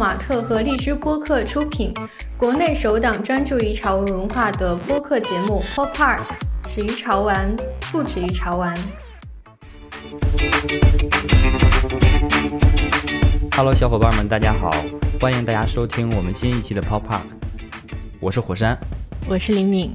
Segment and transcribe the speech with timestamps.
[0.00, 1.92] 马特和荔枝播客出品，
[2.38, 6.20] 国内首档专注于潮文文化的播客节目《Pop Park》，
[6.66, 7.54] 始于潮玩，
[7.92, 8.74] 不止于潮玩。
[13.54, 14.70] Hello，小伙伴们，大家好，
[15.20, 17.20] 欢迎大家收听我们新一期的 Pop Park，
[18.20, 18.78] 我是火山，
[19.28, 19.94] 我是李敏，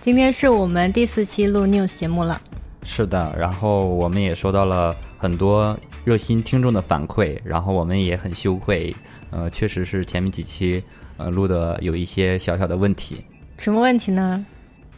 [0.00, 2.40] 今天是我们第四期录 news 节目了。
[2.84, 8.94] 是的，然后我们也收到了很多热心听众的反馈，然后我们也很羞愧，
[9.30, 10.82] 呃，确实是前面几期
[11.18, 13.24] 呃录的有一些小小的问题。
[13.58, 14.44] 什么问题呢？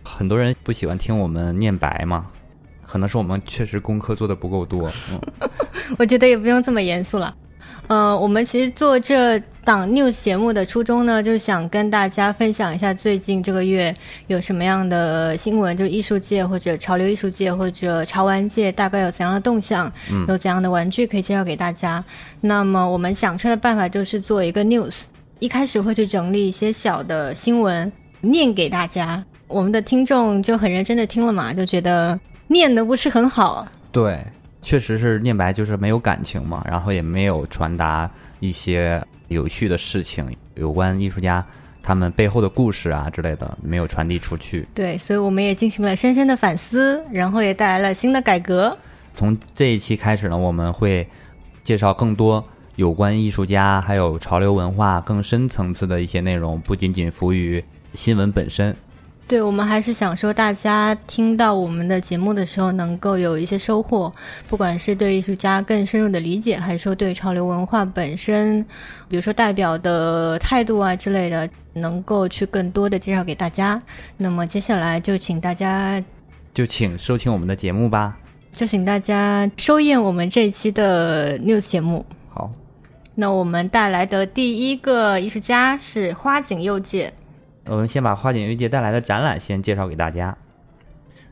[0.05, 2.31] 很多人不喜欢听我们念白嘛，
[2.87, 4.91] 可能是我们确实功课做的不够多。
[5.11, 5.21] 嗯，
[5.99, 7.35] 我觉得也不用这么严肃了。
[7.93, 13.95] 呃，我们其实做这档 news 节目的初衷呢，就是想跟大家分享一下最近这个月
[14.29, 19.93] 有什么样的新闻，就艺术界或者潮流艺术界或者潮玩界大概有怎样的动向，
[20.27, 22.03] 有怎样的玩具可以介绍给大家。
[22.41, 25.03] 那么我们想出的办法就是做一个 news，
[25.39, 33.69] 一开始会去整理一些小的新闻念给大家，我们的听众就很认真的听了嘛，就觉得念的不是很好。
[33.93, 34.25] 对。
[34.63, 40.25] 确实是念白，就是没有感情嘛，然后也没有传达一些有趣的事情，
[40.55, 41.45] 有关艺术家
[41.83, 44.67] 他们背后的故事啊之类的，没有传递出去。
[44.73, 48.79] 对，所以我们也进行了深深的反思，然后也带来了新的改革。
[49.13, 51.07] 从这一期开始呢，我们会
[51.65, 52.43] 介绍更多
[52.77, 57.63] 有关艺术家还有潮流文化更深层次的一些内容，不仅仅服于
[57.95, 58.75] 新闻本身。
[59.33, 64.13] 对，我们还是想说，大家听到我们的节目的时候，能够有一些收获，
[64.47, 68.63] 不管是对艺术家更深入的理解，还是说对潮流文化本身，
[69.09, 73.81] 比如说代表的态度啊之类的，能够去更多的介绍给大家。
[74.19, 76.05] 那么接下来就请大家，
[76.53, 78.15] 就请收听我们的节目吧，
[78.53, 82.05] 就请大家收验我们这一期的 news 节目。
[82.29, 82.51] 好，
[83.15, 87.11] 那我们带来的第一个艺术家是花井佑介。
[87.67, 90.37] 我们先把花井佑介带来的展览先介绍给大家。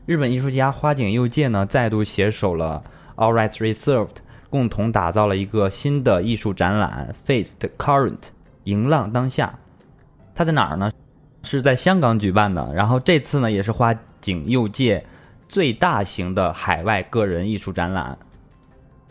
[0.05, 2.83] 日本艺术家花井佑介呢，再度携手了
[3.15, 4.15] All Rights Reserved，
[4.49, 8.29] 共同打造了一个新的艺术展览 Face the Current，
[8.63, 9.59] 迎浪当下。
[10.33, 10.91] 它在哪儿呢？
[11.43, 12.73] 是在香港举办的。
[12.73, 15.05] 然后这次呢，也是花井佑介
[15.49, 18.17] 最大型的海外个人艺术展览。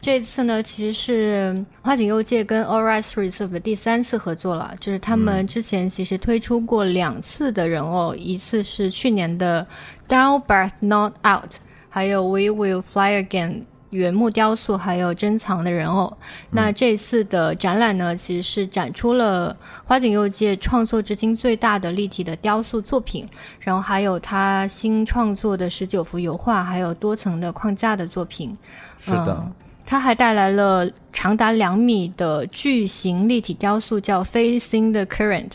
[0.00, 4.75] 这次呢，其实是花井佑介跟 All Rights Reserve 的第三次合作了。
[4.81, 9.66] 就是他们之前其实推出过两次的人偶，一次是去年的
[10.09, 11.56] Down But Not Out，
[11.91, 16.17] 还有 We Will Fly Again 原木雕塑，还有珍藏的人偶。
[16.50, 23.28] 那这次的展览呢，其实是展出了花井佑介创作至今最大的立体的雕塑作品，
[23.59, 28.56] 然后还有他新创作的十九幅油画，还有多层的框架的作品。
[28.99, 29.47] 是的。
[29.90, 35.54] 他还带来了长达两米的巨型立体雕塑，叫 Facing the Current。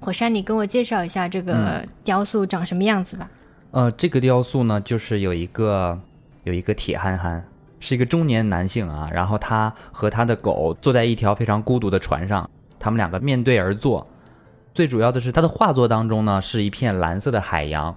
[0.00, 3.28] 火山，你跟我介绍一下这个雕塑长什么样子吧。
[3.72, 6.00] 呃，这个雕塑呢，就是有一个
[6.44, 7.44] 有一个铁憨憨，
[7.78, 14.08] 是一个中年男性啊，然后他和他的狗坐在一条非常孤独的船上，他们两个面对而坐。
[14.72, 17.94] 最主要的是，他的画作当中呢，是一片蓝色的海洋。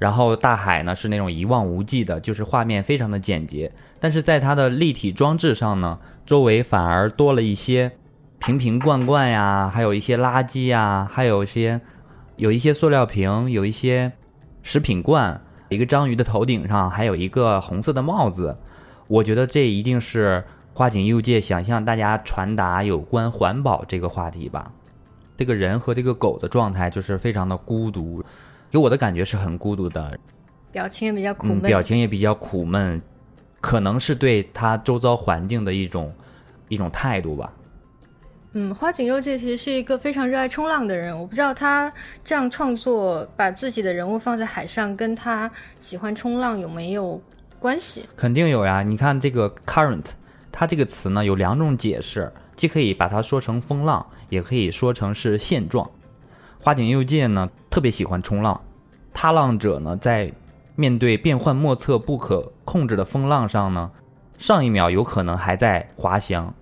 [0.00, 3.70] 然后大海呢是那种一望无际的，就是画面非常的简洁。
[4.00, 7.92] 但是在它的立体装置上呢，周围反而多了一些
[8.38, 11.82] 瓶瓶罐罐呀，还有一些垃圾呀，还有一些
[12.36, 14.12] 有一些塑料瓶，有一些
[14.62, 15.42] 食品罐。
[15.68, 18.56] 一个章鱼的头顶上还有一个红色的帽子。
[19.06, 24.72] 我觉得这一定是花井佑介想向大家传达有关环保这个话题吧。
[25.36, 28.24] 这个人和这个狗的状态就是非常的孤独。
[28.70, 30.18] 给我的感觉是很孤独的，
[30.70, 33.02] 表情也比较苦闷，表情也比较苦闷，
[33.60, 36.14] 可能是对他周遭环境的一种
[36.68, 37.52] 一种态度吧。
[38.52, 41.92] 嗯，花井佑介其实是一个非常热爱冲浪的人，我不知道他
[42.24, 47.20] 这样创作，把自己的人物放在海上，跟他喜欢冲浪有没有
[47.58, 48.04] 关系？
[48.16, 48.82] 肯定有呀！
[48.82, 50.06] 你看这个 current，
[50.50, 55.88] 它这个词呢有两种解释，既可以把它说成风浪，也可以说成是现状。
[56.62, 58.60] 花井佑介呢特别喜欢冲浪，
[59.14, 60.30] 踏浪者呢在
[60.76, 63.90] 面对变幻莫测、不可控制的风浪上呢，
[64.36, 66.52] 上一秒有可能还在滑翔，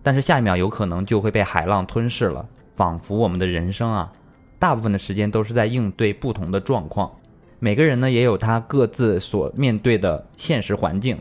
[0.00, 2.46] 但是下一秒有可能就会被海浪吞噬了。
[2.76, 4.12] 仿佛我们的人生啊，
[4.60, 7.10] 大部分的时间都是在应对不同的状况。
[7.58, 11.18] 每个人呢也有他各自所面对的现实环境。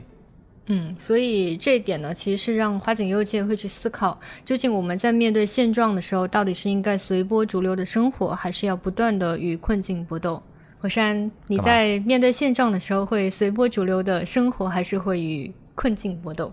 [0.73, 10.41] 嗯，所以这一点呢，其实是让花井佑介会去思考，究竟我们在面对现状的时候，到底是应该随波逐流的生活，还是要不断的与困境搏斗？
[10.79, 16.50] 火山，你在面对现状的时候，会随波逐流的生活，还是会与困境搏斗？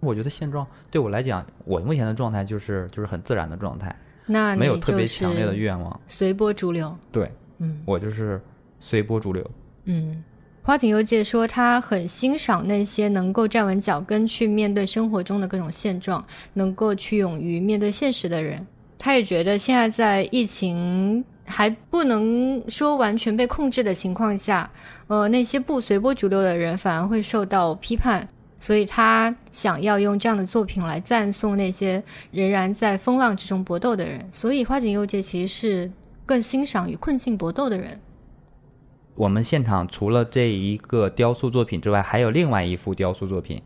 [0.00, 3.94] 我觉得现状对我来讲，我目前的状态就是就是很自然的状态，
[4.24, 6.00] 那没有特别强烈的愿望。
[6.06, 6.96] 随波逐流。
[7.12, 8.40] 对嗯我就是
[8.80, 9.50] 随波逐流。
[9.84, 10.24] 嗯，
[10.66, 18.66] 花井佑介说他很欣赏那些能够站稳脚跟去面对生活中的各种现状，能够去勇于面对现实的人。
[18.98, 24.68] 他也觉得现在在疫情还不能说完全被控制的情况下，
[25.06, 28.26] 呃，那些不随波逐流的人反而会受到批判。
[28.58, 32.02] 所以他想要用这样的作品来赞颂那些
[32.32, 34.18] 仍然在风浪之中搏斗的人。
[34.32, 35.92] 所以花井佑介其实是
[36.24, 38.00] 更欣赏与困境搏斗的人。
[39.16, 43.62] 我们现场除了这一个雕塑作品之外，还有另外一幅雕塑作品。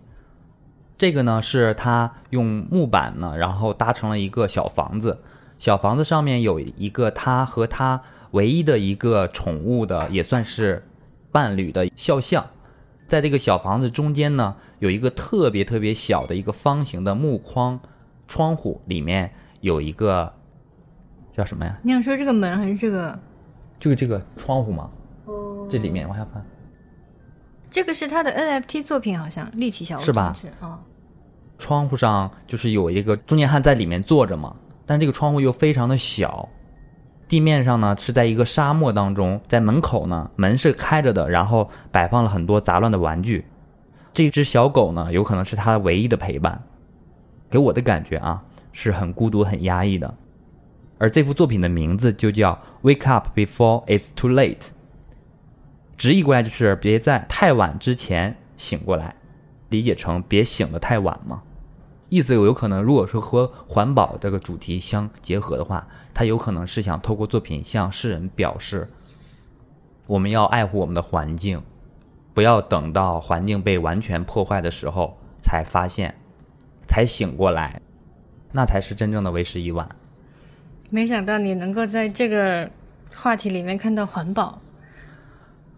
[0.96, 5.18] 这个呢是他用木板呢，然后搭成了一个小房子，
[5.58, 8.00] 小房子上面有一个他和他
[8.30, 10.86] 唯一的一个宠物的，也算是
[11.32, 12.46] 伴侣的肖像。
[13.08, 17.80] 在这个小房子中间呢，有一个特别特别小的一个方形的木框
[18.28, 19.32] 窗户，里面
[19.62, 20.32] 有一个
[21.32, 21.76] 叫什么呀？
[21.82, 23.18] 你想说这个门还是这个？
[23.80, 24.88] 就是这个窗户吗？
[25.70, 26.44] 哦这里面往下翻。
[27.70, 30.36] 这个是他的 NFT 作品，好像立体小屋是吧
[31.56, 34.56] 窗户上就是有一个中年汉在里面坐着嘛，
[34.86, 36.48] 但这个窗户又非常的小，
[37.28, 43.44] 地面上呢是在一个沙漠当中，在门口呢门是开着的，然后摆放了很多杂乱的玩具。
[44.12, 46.60] 这只小狗呢，有可能是他唯一的陪伴，
[47.48, 50.12] 给我的感觉啊是很孤独、很压抑的。
[50.98, 52.58] 而这幅作品的名字就叫
[52.88, 54.56] 《Wake Up Before It's Too Late》，
[56.00, 59.14] 直译过来就是别在太晚之前醒过来，
[59.68, 61.42] 理解成别醒得太晚嘛。
[62.08, 68.88] 意思有有可能，如果说和环保这个主题相结合的话，他有可能是想透过作品向世人表示，
[70.06, 71.62] 我们要爱护我们的环境，
[72.32, 76.14] 不要等到环境被完全破坏的时候才发现，
[76.88, 77.82] 才醒过来，
[78.52, 79.86] 那才是真正的为时已晚。
[80.88, 82.70] 没想到你能够在这个
[83.14, 84.58] 话题里面看到环保。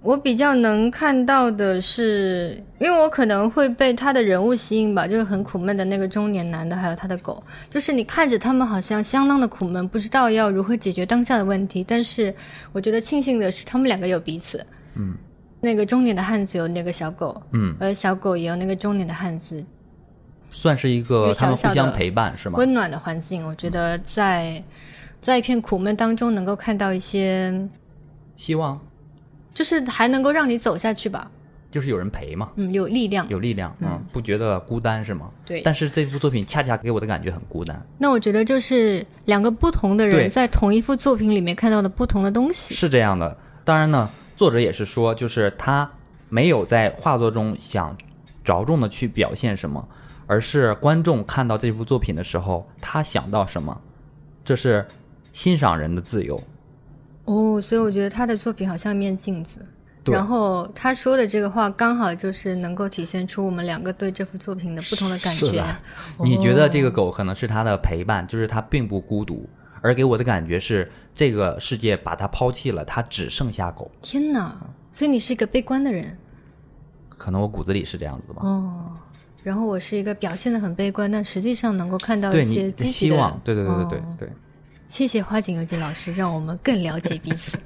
[0.03, 11.85] 我比较能看到的是，因为我可能会被他的人物吸引吧，就是很苦闷的那个中年男的，还有他的狗，就是你看着他们好像相当的苦闷，不知道要如何解决当下的问题。
[11.87, 12.35] 但是
[12.73, 14.65] 我觉得庆幸的是，他们两个有彼此。
[14.97, 15.15] 嗯，
[15.61, 19.65] 那个中年的汉子有那个小狗，嗯，而小狗也有那个中年的汉子，
[20.51, 22.59] 算是一一个个他们互相陪伴是吗？
[22.59, 23.47] 温暖的环境。
[23.47, 24.61] 我觉得在
[25.21, 27.55] 在一片苦闷当中，能够看到一些，
[28.37, 28.79] 希望
[29.55, 31.31] 就是还能够让你走下去吧。
[31.71, 33.27] 就是有人陪嘛，嗯，有力量。
[33.31, 35.31] 有力量，嗯，不觉得孤单是吗？
[35.47, 37.83] 对但是这幅作品恰恰给我的感觉很孤单。
[37.97, 42.75] 那我觉得就是两个不同的人在同一幅作品里面看到的不同的东西。
[42.75, 43.35] 是这样的，
[43.65, 45.91] 当然呢，作者也是说，就是他
[46.29, 47.97] 没有在画作中想
[48.45, 49.89] 着重的去表现什么，
[50.27, 53.81] 而是观众看到这幅作品的时候，他想到什么，
[54.45, 54.87] 这是
[55.33, 56.39] 欣赏人的自由。
[57.25, 59.65] 哦，所以我觉得他的作品好像一面镜子。
[60.07, 65.63] 然后他说的这个话，刚好就是能够体现出我们两个对这幅作品的不同的感觉是。
[66.25, 69.49] 你觉得这个哦狗可能是他的陪伴，就是他并不孤独，
[69.81, 73.89] 而给我的感觉是，这个世界把他抛弃了，他只剩下狗。
[74.03, 74.57] 天哪！
[74.91, 76.19] 所以你是一个悲观的人
[77.09, 78.43] 可能我骨子里是这样子吧。
[78.43, 78.91] 哦。
[79.45, 84.29] 然后我是一个表现的很悲观，但实际上能够看到一些积极的希望，对对对对对哦对。
[84.93, 87.57] 谢谢花井由纪老师，让我们更了解彼此。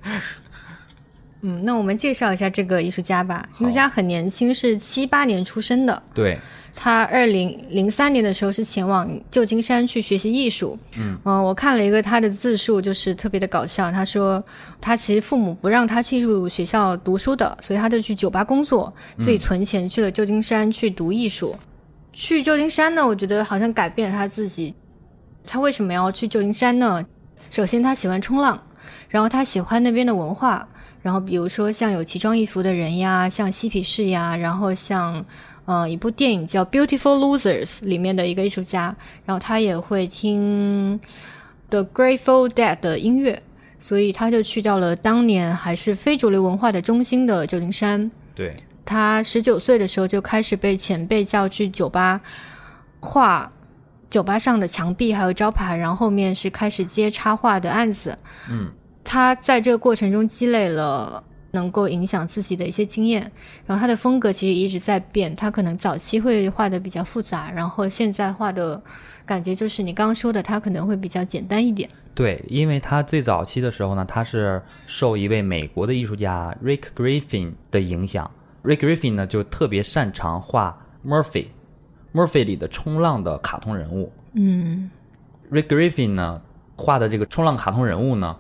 [1.43, 3.45] 嗯，那我们介绍一下这个艺术家吧。
[3.59, 6.01] 艺术家很年轻，是七八年出生的。
[6.15, 6.39] 对，
[6.73, 10.79] 他二零零三年的时候是前往旧金山去学习艺术。
[10.97, 13.91] 嗯我看了一个他的自述，就是特别的搞笑。
[13.91, 14.43] 他说
[14.81, 21.57] 他其实父母不让他去入学校读书的，所以他就去酒吧工作，自己存钱去了旧金山去读艺术。
[22.13, 24.73] 去旧金山呢，我觉得好像改变了他自己。
[25.49, 27.05] 他为什么要去旧金山呢？
[27.51, 28.61] 首先，他喜欢冲浪，
[29.09, 30.67] 然后他喜欢那边的文化，
[31.03, 35.25] 然后比如说像有奇装异服的人呀，像嬉皮士呀，然后像
[35.65, 40.99] 呃一部电影叫《Beautiful Losers》里面的一个艺术家，然后他也会听
[41.71, 43.43] The Grateful Dead 的音乐，
[43.79, 48.11] 所以他就去到了当年还是非主流文化的中心的旧金山。
[48.35, 52.21] 对，他十九岁的时候就开始被前辈叫去酒吧
[53.01, 53.51] 画
[54.17, 58.19] 酒吧上的墙壁还有招牌，然后后面是开始接插画的案子。
[58.51, 58.73] 嗯，
[59.05, 63.31] 他在这个过程中积累了能够影响自己的一些经验，
[63.67, 65.37] 然后他的风格其实一直在变。
[65.37, 68.83] 他可能早期会画的比较复杂，然后现在画的
[69.27, 71.87] 感觉就是你刚刚说的，他可能会比较简单一点。
[72.15, 78.31] 对，因为他最早期的时候呢，他是受一位美国的艺术家 Rick Griffin 的影响。
[78.65, 81.49] Rick Griffin 呢就特别擅长画 Murphy。
[82.17, 84.11] Murphy 里的冲浪的卡通人物。
[84.33, 84.91] 嗯
[85.51, 86.41] Rick Griffin 呢
[86.77, 88.35] 画的这个冲浪卡通人物呢，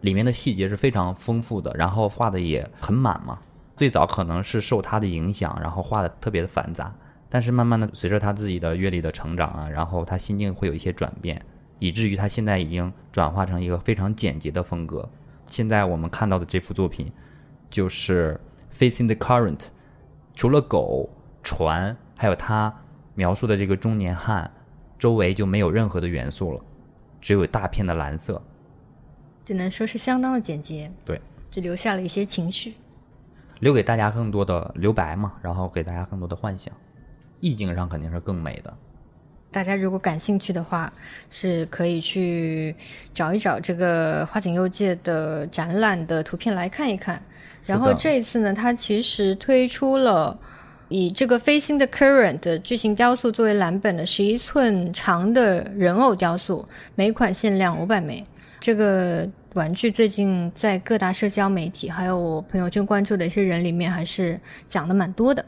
[0.00, 3.38] 里面的细节是非常丰富的，然后画的也很满嘛。
[3.76, 6.92] 最早可能是受他的影响，然后画的特别的繁杂，
[7.28, 11.40] 但是慢慢的随着他自己的阅历的成长啊，然后他心境会有一些转变，
[11.78, 15.08] 以至于他现在已经转化成一个非常简洁的风格。
[15.46, 17.10] 现在我们看到的这幅作品
[17.70, 18.38] 就是
[18.76, 19.56] 《Facing the Current》，
[20.34, 21.08] 除了狗、
[21.42, 22.72] 船，还有他
[23.14, 24.50] 描述的这个中年汉，
[24.98, 26.60] 周围就没有任何的元素了，
[27.20, 28.42] 只有大片的蓝色。
[29.44, 32.74] 只能说是相当的简洁，对，只留下了一些情绪。
[33.58, 36.72] 留给大家更多的留白嘛，然后给大家更多的幻想，
[37.40, 38.74] 意境上肯定是更美的。
[39.50, 40.92] 大家如果感兴趣的话，
[41.28, 42.74] 是可以去
[43.12, 47.20] 找一找这个花井佑介的展览的图片来看一看。
[47.64, 50.38] 然后这一次呢，它其实推出了
[50.90, 56.66] 以这个《飞星的 Current》的巨型雕塑作为蓝本的十一寸长的人偶雕塑，
[56.96, 58.26] 每款限量五百枚。
[58.58, 65.44] 这个玩具最近在各大社交媒体，还有我朋友圈关注的一些人里面，还是讲的蛮多的。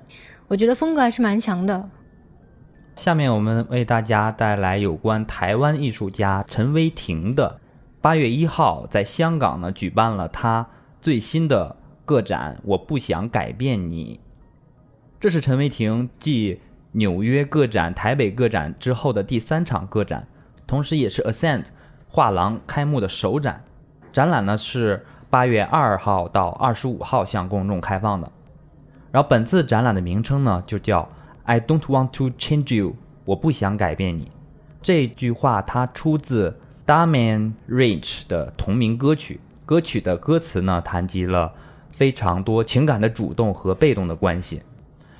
[0.46, 1.90] 我觉得风格还是蛮强的。
[2.94, 7.58] 下面我们为大家带来有关台湾艺术家陈威婷的。
[8.00, 10.68] 八月一号在香港呢举办了他
[11.00, 14.20] 最新的个展《我不想改变你》，
[15.22, 16.60] 这是陈威霆继
[16.90, 20.26] 纽约个展、台北个展之后的第三场个展，
[20.66, 21.66] 同时也是 Ascent
[22.08, 23.62] 画廊开幕的首展。
[24.12, 28.32] 展览呢是八月二号到二十五号向公众开放的。
[29.12, 31.08] 然后本次展览的名称呢就叫。
[31.44, 34.32] I don't want to change you，我不想改变你。
[34.82, 39.38] 这句话它出自 Damian Rich 的同名歌曲。
[39.64, 41.52] 歌曲的歌词呢，谈及了
[41.92, 44.62] 非常多情感的主动和被动的关系，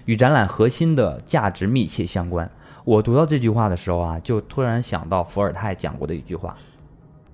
[0.05, 2.51] 与展览核心的价值密切相关。
[2.85, 6.57] 我读到这句话的时候啊，就突然想到伏尔泰讲过的一句话：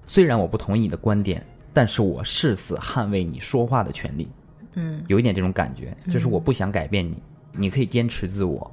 [0.05, 4.29] 虽然我不同意你的观点，但是我誓死捍卫你说话的权利。
[4.75, 7.23] 嗯，有一点这种感觉，就是我不想改变你，
[7.53, 8.71] 你可以坚持自我。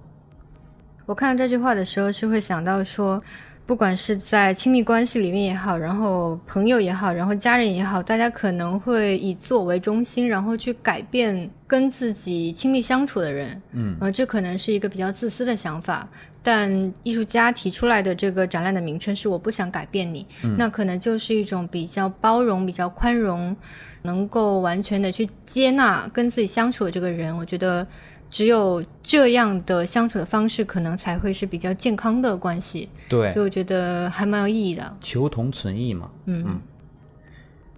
[1.06, 3.22] 我看到这句话的时候，是会想到说，
[3.66, 13.60] 不管是在亲密关系里面也好，然后朋友也好，然后家人也好，大家可能会以自我为中心，然后去改变跟自己亲密相处的人。
[13.72, 16.08] 嗯，呃，这可能是一个比较自私的想法。
[16.44, 20.24] 但艺术家提出来的这个展览的名称是“我不想改变你”，
[20.60, 23.58] 那可能就是一种比较包容、比较宽容，
[24.04, 27.36] 能够完全的去接纳跟自己相处的这个人。
[27.36, 27.88] 我觉得。
[28.30, 32.90] 只有这样的相处的方式，可能才会是比较健康的关系。
[33.08, 34.98] 对，所以我觉得还蛮有意义的。
[35.02, 36.10] 求同存异嘛。
[36.26, 36.60] 嗯。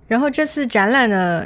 [0.08, 1.46] 然后这次展览呢，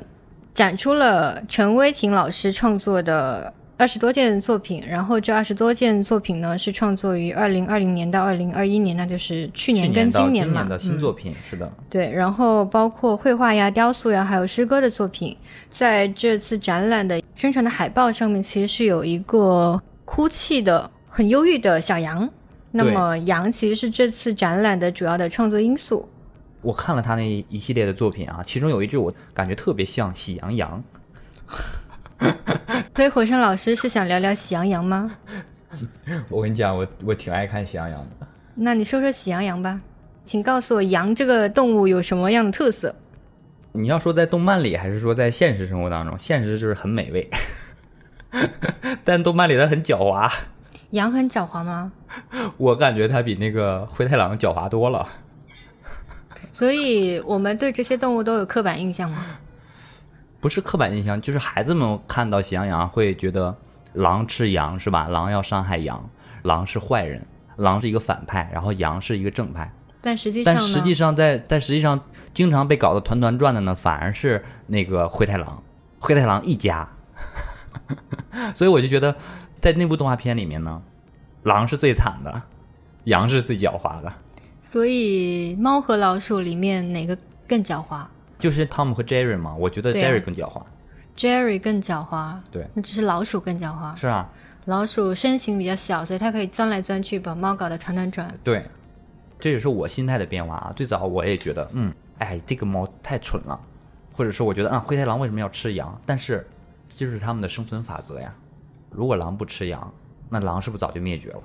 [0.54, 3.54] 展出了陈威霆老师创作的。
[3.82, 10.64] 二十多件作品，然后这二十多件作品呢是创作于二零二零年到二零二一年，那就是去年跟今年嘛。
[10.66, 11.68] 的新作品是的。
[11.90, 15.36] 对，然后包括绘画呀、雕塑呀，还有诗歌的作品，
[15.68, 22.30] 在这次展览的宣传的海报上面，其实是有一个哭泣的、很忧郁的小羊。
[22.70, 26.08] 那么羊其实是这次展览的主要的创作因素。
[26.62, 30.84] 我看了他那一系列的作品啊，其中有一只我感觉特别像《喜羊羊》。
[32.96, 35.12] 所以火山老师是想聊聊喜羊羊吗？
[36.30, 38.28] 我跟你讲，我我挺爱看喜羊羊的。
[38.56, 39.80] 那你说说喜羊羊吧，
[40.24, 42.94] 请告诉我羊这个动物有什么样的特色？
[43.74, 46.20] 你要说在动漫里，还是说在现实生活当中？
[46.20, 47.30] 现实就是很美味，
[49.04, 50.32] 但动漫里它很狡猾。
[50.92, 51.92] 羊很狡猾吗？
[52.58, 55.08] 我感觉它比那个灰太狼狡猾多了。
[56.52, 59.26] 所以我们对这些动物都有刻板印象吗？
[60.42, 63.56] 不是刻板印象，就是孩子们看到喜羊羊会觉得
[63.94, 65.08] 狼吃羊是吧？
[65.08, 66.10] 狼要伤害羊，
[66.42, 67.24] 狼是坏人，
[67.58, 69.72] 狼是一个反派，然后羊是一个正派。
[70.02, 72.02] 但实际上，但实际上在但实际上
[72.34, 75.62] 经常被搞得团团转的呢，反而是那个灰太狼，
[76.00, 76.90] 灰太狼一家。
[78.56, 79.16] 所以我就觉得，
[79.60, 80.82] 在那部动画片里面呢，
[81.44, 82.42] 狼是最惨的，
[83.04, 84.12] 羊是最狡猾的。
[84.60, 87.18] 所以猫和老鼠里面哪个
[87.48, 88.06] 更狡猾？
[88.42, 90.64] 就是汤姆和 Jerry 嘛，我觉得 Jerry 更狡猾
[91.16, 94.28] ，Jerry 更狡猾，对，那只是老鼠更狡猾，是啊，
[94.66, 98.34] 老鼠身形比较小，所以它可以钻来钻去，把猫搞得团团转。
[98.44, 98.66] 对，
[99.40, 100.74] 这也是我心态的变化啊。
[100.76, 103.60] 最早我也觉得，嗯，哎，这个猫太蠢了，
[104.14, 106.02] 或者说我觉得，啊，灰太狼为什么要吃羊？
[106.06, 106.48] 但是
[106.90, 108.34] 这就是他们的生存法则呀。
[108.90, 109.94] 如果狼不吃羊，
[110.30, 111.40] 那狼是不是早就灭绝了？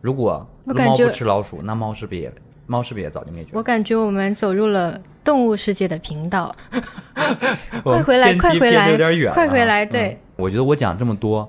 [0.00, 2.32] 如果猫不吃老鼠，那猫是不是也？
[2.66, 3.50] 猫是不是也早就灭绝？
[3.54, 6.54] 我感觉我们走入了动物世界的频道。
[7.82, 8.96] 快回来，快回来，
[9.32, 9.86] 快回来！
[9.86, 11.48] 对，我觉得我讲这么多，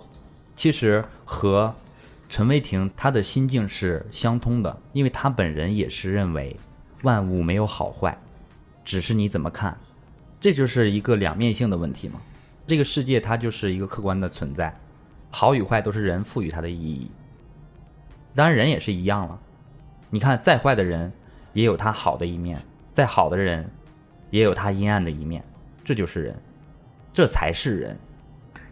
[0.56, 1.74] 其实和
[2.30, 6.56] 陈伟霆他的心境是相通的，因为他本人也是认为
[7.04, 8.18] 万物没有好坏，
[8.86, 9.78] 只是你怎么看，
[10.40, 12.20] 这就是一个两面性的问题嘛。
[12.68, 14.78] 这个世界它就是一个客观的存在，
[15.32, 17.10] 好与坏都是人赋予它的意义。
[18.36, 19.40] 当然，人也是一样了。
[20.10, 21.12] 你看，再坏的人
[21.54, 22.60] 也有他好的一面，
[22.94, 23.70] 再好的人
[24.30, 25.44] 也有他阴暗的一面，
[25.84, 26.36] 这就是人，
[27.12, 27.98] 这才是人。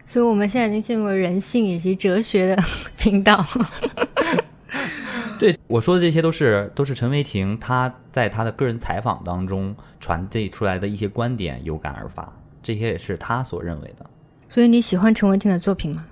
[0.06, 2.64] 所以，我们现在已经进入了人性以及哲学的
[2.98, 3.46] 频道。
[5.38, 12.32] 对我说的这些都是都是陈伟霆他在他的个人采访当中传递出来的一些观点，有感而发，
[12.64, 14.06] 这些也是他所认为的。
[14.48, 16.06] 所以，你喜欢陈伟霆的作品吗？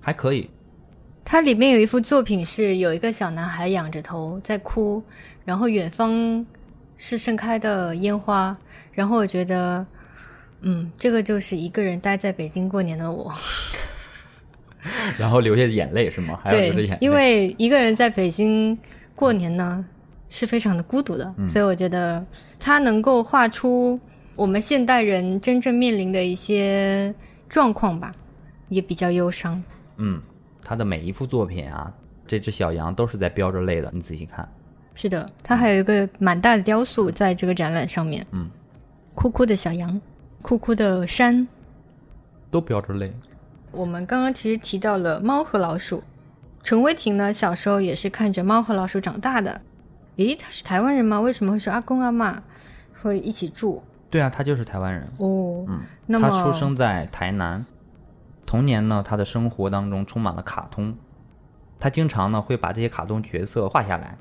[0.00, 0.48] 还可以。
[1.28, 5.02] 它里面有一幅作品是有一个小男孩仰着头在哭，
[5.44, 6.46] 然后远方
[6.96, 8.56] 是盛开的烟花，
[8.92, 9.84] 然后我觉得，
[10.60, 13.34] 嗯，这个就是一个人待在北京过年的我。
[15.18, 16.38] 然后流下眼泪是吗？
[16.44, 18.78] 还有流下眼泪，因为一个人在北京
[19.16, 19.84] 过年呢
[20.28, 22.24] 是非常的孤独的，所以我觉得
[22.60, 23.98] 他能够画出
[24.36, 27.12] 我们现代人真正面临的一些
[27.48, 28.14] 状况吧，
[28.68, 29.60] 也比较忧伤。
[29.96, 30.22] 嗯。
[30.68, 31.92] 他的每一幅作品啊，
[32.26, 33.88] 这只小羊都是在飙着泪的。
[33.92, 34.48] 你仔细看，
[34.94, 38.26] 是的，他还有一个蛮大的雕塑在这个展览上面。
[38.32, 38.50] 嗯，
[39.14, 40.00] 哭哭的小羊，
[40.42, 41.46] 哭哭的山，
[42.50, 43.14] 都飙着泪。
[43.70, 46.02] 我们刚刚其实提到了猫和老鼠，
[46.64, 49.60] 陈威婷呢小时候也是看着猫和老鼠长大的。
[50.16, 51.20] 咦，他是台湾人吗？
[51.20, 52.42] 为什么会说阿公阿妈
[53.00, 53.80] 会一起住？
[54.10, 55.04] 对啊，他就是台湾人。
[55.18, 57.64] 哦，嗯，那么他出生在台南。
[58.46, 60.96] 童年呢，他的生活当中充满了卡通，
[61.78, 64.16] 他经常呢会把这些卡通角色画下来。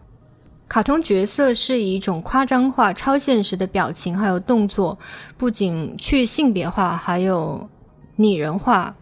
[0.67, 4.98] 卡通角色是以一种夸张化、超现实的表情还有动作，
[5.38, 7.70] 不仅去性别化，还有
[8.15, 8.96] 拟人化，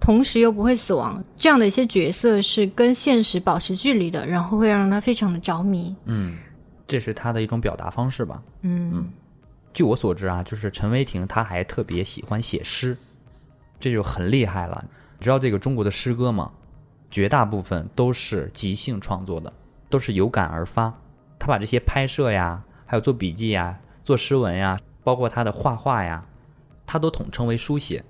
[0.00, 1.22] 同时又不会死亡。
[1.36, 5.94] 这样的一些角色是跟现实保持距离的，然后会让他非常的着迷。
[6.06, 6.36] 嗯，
[6.88, 8.42] 这是他的一种表达方式吧。
[8.62, 9.10] 嗯嗯，
[9.72, 12.96] 据我所知啊，就是陈伟霆他还特别喜欢写诗。
[13.80, 14.84] 这就很厉害了，
[15.18, 16.52] 你知道这个中国的诗歌吗？
[17.10, 19.52] 绝大部分都是即兴创作的，
[19.88, 20.94] 都是有感而发。
[21.38, 26.24] 他把这些拍摄呀，还有做笔记呀、做诗文呀，包括他的画画呀，
[26.86, 28.04] 他都统称为书写，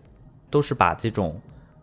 [0.51, 1.41] 都是把这种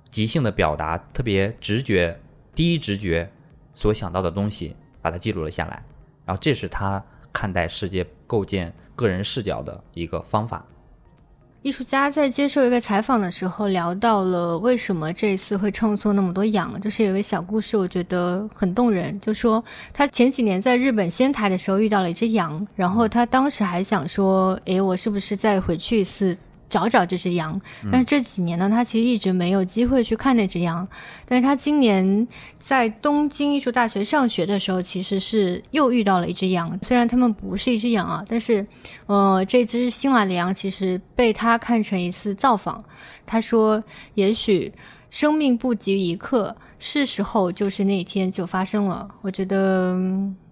[0.10, 2.20] 即兴的表达、特别直觉、
[2.54, 3.32] 第一直觉
[3.74, 5.84] 所想到的东西，把它记录了下来。
[6.26, 10.66] 然后，这是他看待世界、构建个人视角的一个方法。
[11.64, 19.20] 艺术家在接受一个采访的时候聊到了为什么这次会创作那么多羊，就是有个小故事，我觉得很动人。
[19.20, 26.38] 就说他前几年在日本仙台的时候遇到了一只羊，然后他当时还想说：“诶，我是不是再回去一次？”
[26.70, 27.60] 找找这只羊，
[27.92, 30.88] 但是这几年呢，他其实一直没有机会去看那只羊。
[31.26, 32.28] 但是他今年
[32.60, 36.78] 在东京艺术大学上学的时候，其实是又遇到了一只羊。
[36.82, 38.66] 虽然他们不是一只羊啊，但是，
[39.06, 42.84] 呃，这只新来的羊其实被他看成一次造访。
[43.26, 43.84] 他说
[44.16, 44.72] ：“也许
[45.10, 49.98] 生命不急于一刻，是时候就是那一天就发生了。”我觉得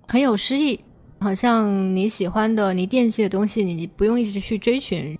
[0.07, 0.79] 很有诗意，
[1.19, 5.17] 好像你喜欢的、你惦记的东西，你不用一直去追寻。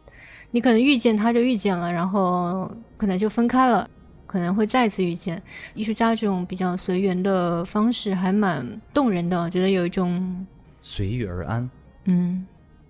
[0.55, 3.85] 你可能遇见他就遇见了，然后可能就分开了，
[4.25, 5.43] 可能会再次遇见。
[5.73, 10.47] 艺术家这种比较随缘的方式还蛮动人的，我觉得有一种
[10.79, 11.69] 随遇而安。
[12.05, 12.47] 嗯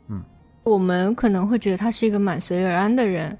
[0.09, 0.23] 嗯，
[0.61, 3.35] 我们可能会觉得他是一个蛮随遇而安的人。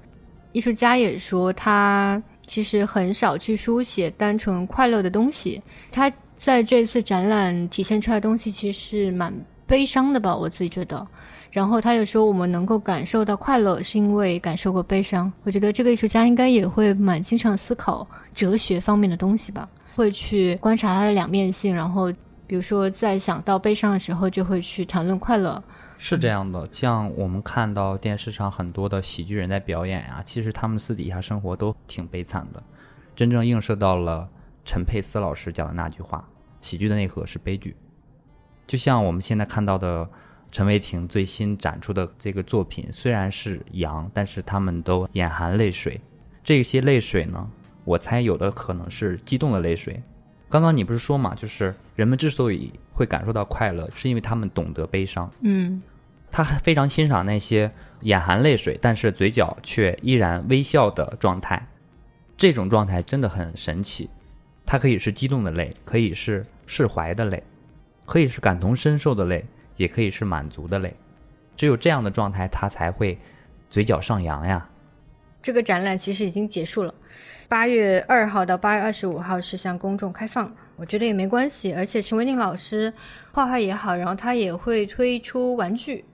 [0.50, 5.62] 艺术家也说他其实很少去书写单纯快乐的东西。
[5.92, 9.32] 他在这次展览体现出来的东西其实是蛮
[9.68, 11.06] 悲伤的吧，我自己觉得。
[11.50, 15.32] 然后他又说，我们能够感受到快乐，是因为感受过悲伤。
[15.42, 21.74] 我觉得这个艺术家应该也会蛮经常思考哲学方面的东西吧，会去观察它的两面性。
[21.74, 22.12] 然后，
[22.46, 25.62] 比如说在想到悲伤的时候，就会去谈论快乐。
[25.96, 32.62] 是这样的，像我们看到电视上很多的喜剧人在表演呀，其实他们私底下生活都挺悲惨的，
[33.14, 34.28] 真正映射到了
[34.62, 36.28] 陈佩斯老师讲的那句话：
[36.60, 37.74] 喜剧的内核是悲剧。
[38.66, 40.06] 就像我们现在看到的。
[40.50, 46.00] 陈伟霆最新展出的这个作品虽然是羊，但是他们都眼含泪水。
[46.42, 47.50] 这些泪水呢，
[47.84, 50.02] 我猜有的可能是激动的泪水。
[50.48, 55.30] 刚刚你不是说嘛，就是人们之所以会感受到快乐，是因为他们懂得悲伤。
[55.40, 55.82] 嗯，
[56.30, 57.70] 他还非常欣赏那些
[58.02, 61.66] 眼含泪水，但是嘴角却依然微笑的状态。
[62.36, 64.08] 这种状态真的很神奇。
[64.64, 67.42] 它可以是激动的泪，可以是释怀的泪，
[68.04, 69.44] 可以是感同身受的泪。
[69.76, 70.94] 也可以是满足的嘞，
[71.56, 73.18] 只有这样的状态，他才会
[73.68, 74.68] 嘴角上扬呀。
[75.42, 76.92] 这个展览其实已经结束了，
[77.48, 80.52] 八月二号到八月二十五号是向公众开放。
[80.74, 81.72] 我觉得也没关系。
[81.72, 82.92] 而且陈伟霆老师
[83.32, 86.04] 画画也好，然后他也会推出玩具，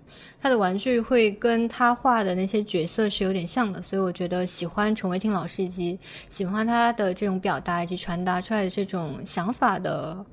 [0.41, 5.99] 他的玩具会跟他画的那些角色是有点像的，所以我觉得喜欢陈伟霆老师以及
[6.29, 10.25] 喜欢他的这种表达以及传达出来的这种想法的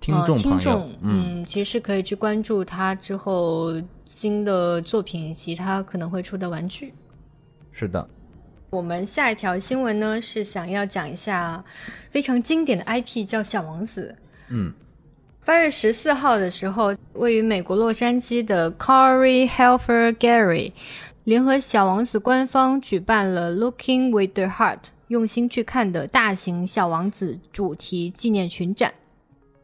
[0.00, 3.74] 听众朋友，听众，嗯，嗯，其实是可以去关注他之后
[4.06, 6.94] 新的作品以及他可能会出的玩具。
[7.70, 8.08] 是的，
[8.70, 11.62] 我们下一条新闻呢是想要讲一下
[12.10, 14.16] 非常经典的 IP 叫《小王子》。
[14.48, 14.72] 嗯，
[15.44, 20.72] 八月十四号的时候，位于美国洛杉矶的 Corey Helfer Gallery
[21.24, 28.92] 联合小王子官方举办了 Looking with the Heart 用心去看的大型小王子主题纪念群展。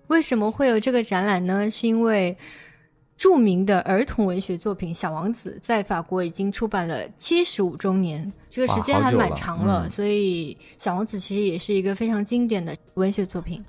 [0.09, 1.71] 为什么会有这个展览呢？
[1.71, 2.37] 是因为
[3.17, 13.65] 著名的儿童文学作品《小王子》在法国已经出版了七十五周年，这个时间还蛮长了，所以《小王子》其实也是一个非常经典的文学作品。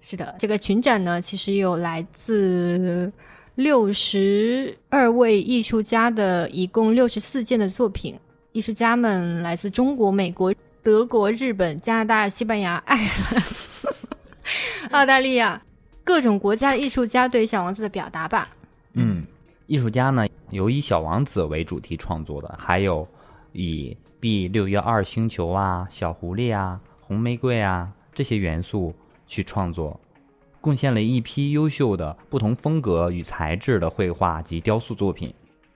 [0.00, 3.10] 是的，这个群展呢，其实有来自
[3.54, 8.18] 六十二位艺术家的，一共六十四件的作品。
[8.52, 13.42] 艺术家们来自中国、美国、德国、日本、加拿大、西班牙、爱尔兰、
[15.00, 15.62] 澳大利亚
[16.04, 18.48] 各种国家的艺术家对小王子的表达吧。
[18.94, 19.24] 嗯，
[19.66, 23.06] 艺术家呢有以小王子为主题创作的，还有
[23.52, 28.94] 以 B 六幺二星球啊、小狐狸啊、红玫瑰啊这些元素
[29.26, 29.98] 去创作，
[30.60, 35.32] 贡献了一批优秀的不同风格与材质的绘画及雕塑作品。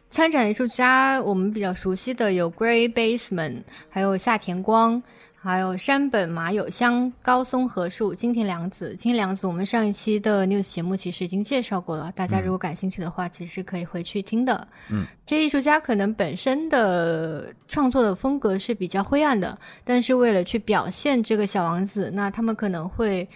[0.09, 5.03] 参展艺术家我们比较熟悉的有 Gray Baseman，还有夏田光，
[5.46, 8.96] 还有山本麻友香、高松和树、金田良子。
[8.96, 14.66] 金田良子，我们上一期的 news 节目其实已经介绍过了，大家如果感兴趣的话，其实是可以回去听的。
[14.90, 23.28] 嗯，这艺术家可能本身的创作的风格是比较灰暗的，但是为了去表现这个小王子，那他们可能会。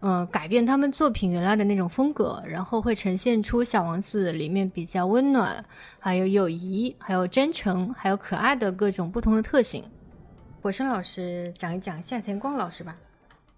[0.00, 5.64] 嗯，改变他们作品原来的那种风格，然后会呈现出小王子里面比较温暖，
[5.98, 9.82] 还有友谊，还有真诚，还有可爱的各种不同的特性。
[10.68, 12.94] 火生老师讲一讲夏田光老师吧。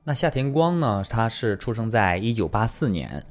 [0.05, 1.03] 那夏田光呢？
[1.11, 3.27] 他是出生在一九八四年，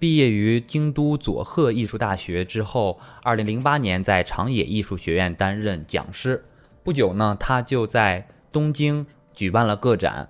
[0.00, 6.44] 毕业于京都佐贺艺术大学之后，二零零八年在长野艺术学院担任讲师。
[6.82, 10.28] 不久呢，他就在东京举办了个展。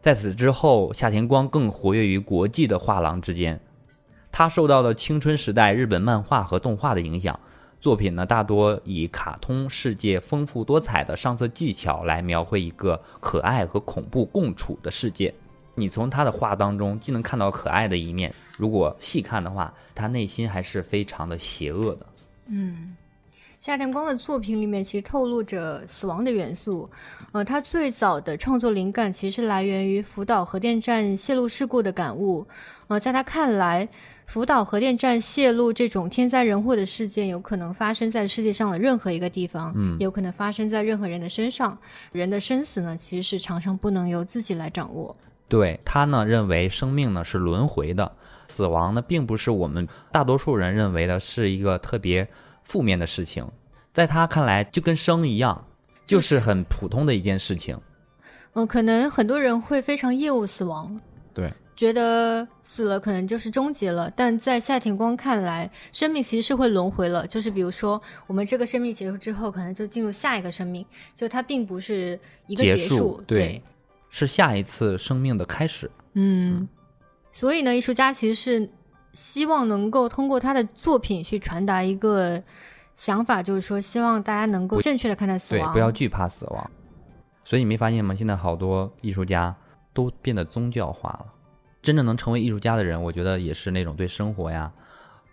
[0.00, 3.60] 在此之后，夏田光更活跃于国际的画廊之间。
[4.32, 7.38] 他受到了青春时代日本漫画和动画的影响，
[7.82, 15.34] 作品呢大多以卡通世界丰富多彩的上色技巧来描绘一个可爱和恐怖共处的世界。
[15.74, 22.06] 你从他的画当中既能看到可爱的一面，如果细看的话，他内心还是非常的邪恶的。
[22.46, 22.96] 嗯，
[23.58, 26.88] 夏田光的作品里面其实透露着死亡的元素。
[27.32, 32.46] 呃，他最早的创作灵感其实来源于福岛核电站泄露事故的感悟。
[32.86, 33.88] 呃，在他看来，
[34.32, 41.76] 福岛核电站泄露这种天灾人祸的事件，有可能发生在世界上的任何一个地方，嗯有可能发生在任何人的身上。
[42.12, 45.14] 人的生死呢，其实是常常不能由自己来掌握。
[45.48, 48.10] 对他呢，认为生命呢是轮回的，
[48.48, 52.26] 死亡呢并不是我们大多数人认为的是一个特别
[52.64, 53.46] 负面的事情，
[53.92, 55.62] 在他看来就跟生一样，
[56.06, 57.78] 就是很普通的一件事情。
[58.54, 60.98] 嗯、可能很多人会非常厌恶死亡，
[61.34, 64.10] 对，觉得死了可能就是终结了。
[64.14, 67.26] 但在夏田光看来，生命其实是会轮回了。
[67.26, 72.96] 就是比如说，我们这个生命结束之后，可能就进入下一个生命，就它并不是一个结束。
[72.96, 73.62] 束对
[74.10, 75.90] 是下一次生命的开始。
[76.12, 76.68] 嗯，
[77.32, 78.68] 所以呢，艺术家其实是
[79.12, 82.42] 希望能够通过他的作品去传达一个
[82.94, 86.70] 想法，就是说，希望大家能够正确的看待死亡对，亡，不要惧怕死亡。
[87.44, 88.14] 所以你没发现吗？
[88.14, 89.56] 现在好多艺术家
[89.94, 91.26] 都变得宗教化了。
[91.82, 94.72] 真正能成为艺术家的人，我觉得也是那种对生活呀、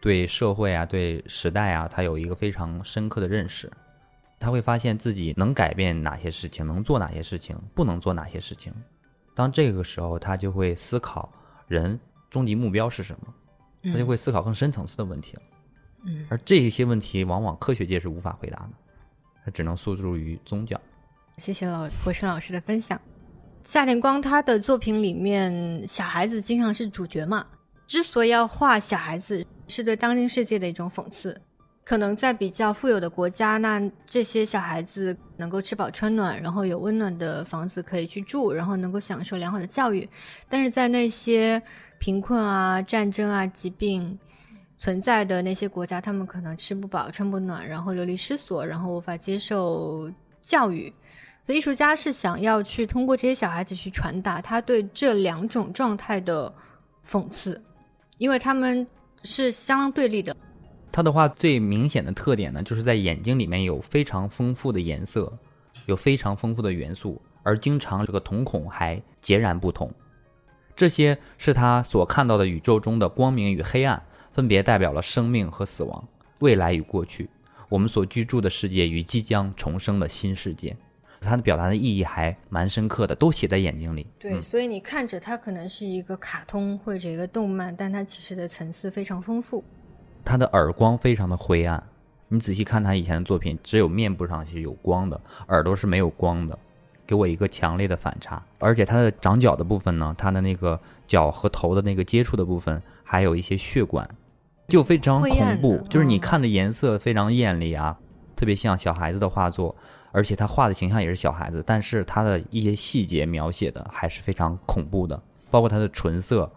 [0.01, 3.71] 对社会啊、对时代啊，他有一个非常深刻的认识。
[4.39, 8.73] 他会发现自己能改变哪些事情，能做哪些事情，不能做哪些事情。
[9.35, 11.31] 当这个时候，他就会思考
[11.67, 13.33] 人终极目标是什么，
[13.91, 15.41] 他就会思考更深层次的问题了。
[16.05, 18.69] 嗯而这些问题，往往科学界是无法回答的，
[19.43, 20.79] 他只能诉诸于宗教。
[21.38, 22.99] 谢谢老火生老师的分享。
[23.63, 27.45] 夏田光他的作品里面，小孩子经常是主角嘛。
[27.87, 31.39] 之所以要画小孩子，是对当今世界的一种讽刺。
[31.83, 40.07] 可能在比较富有的国家，那这些小孩子能够吃饱穿暖，然后有温暖的房子可以去住，然后能够享受良好的教育。
[40.47, 41.59] 但是在那些
[41.97, 44.19] 贫困啊、战争啊、疾病
[44.77, 50.11] 存在的那些国家，他们可能吃不饱、穿不暖，然后流离失所，然后无法接受
[50.43, 50.93] 教育。
[51.49, 56.53] 所以艺术家是想要去通过这些小孩子去传达他对这两种状态的
[57.03, 57.59] 讽刺，
[58.19, 58.85] 因为他们
[59.23, 60.38] 是相当对立的。
[60.91, 65.35] 他的画最明显的特点呢，就是在眼睛里面有非常丰富的颜色，
[65.88, 69.91] 有非常丰富的元素，而经常这个瞳孔还截然不同。
[70.75, 73.99] 这些是他所看到的宇宙中的光明与黑暗，
[74.31, 76.07] 分别代表了生命和死亡、
[76.41, 77.27] 未来与过去、
[77.69, 80.77] 我们所居住的世界与即将重生的新世界。
[81.21, 84.08] 他的表达的意义还蛮深刻的，都写在眼睛里。
[84.17, 89.63] 对，所以你看着它可能是一个卡通或者一个动漫，但它其实的层次非常丰富。
[90.23, 91.82] 他的耳光非常的灰暗，
[92.27, 96.58] 你仔细看他以前的作品，只有面部上是有光的，耳朵是没有光的，
[97.08, 98.43] 给我一个强烈的反差。
[98.60, 104.08] 而且他的长角的部分呢，他的那个脚和头的那个接触的部分，还有一些血管，
[104.67, 105.77] 就非常恐怖。
[105.89, 107.97] 就是你看的颜色非常艳丽啊，
[108.36, 109.75] 特别像小孩子的画作，
[110.11, 116.51] 而且他画的形象也是小孩子，但是他的一些细节描写的还是非常恐怖的，包括他的唇色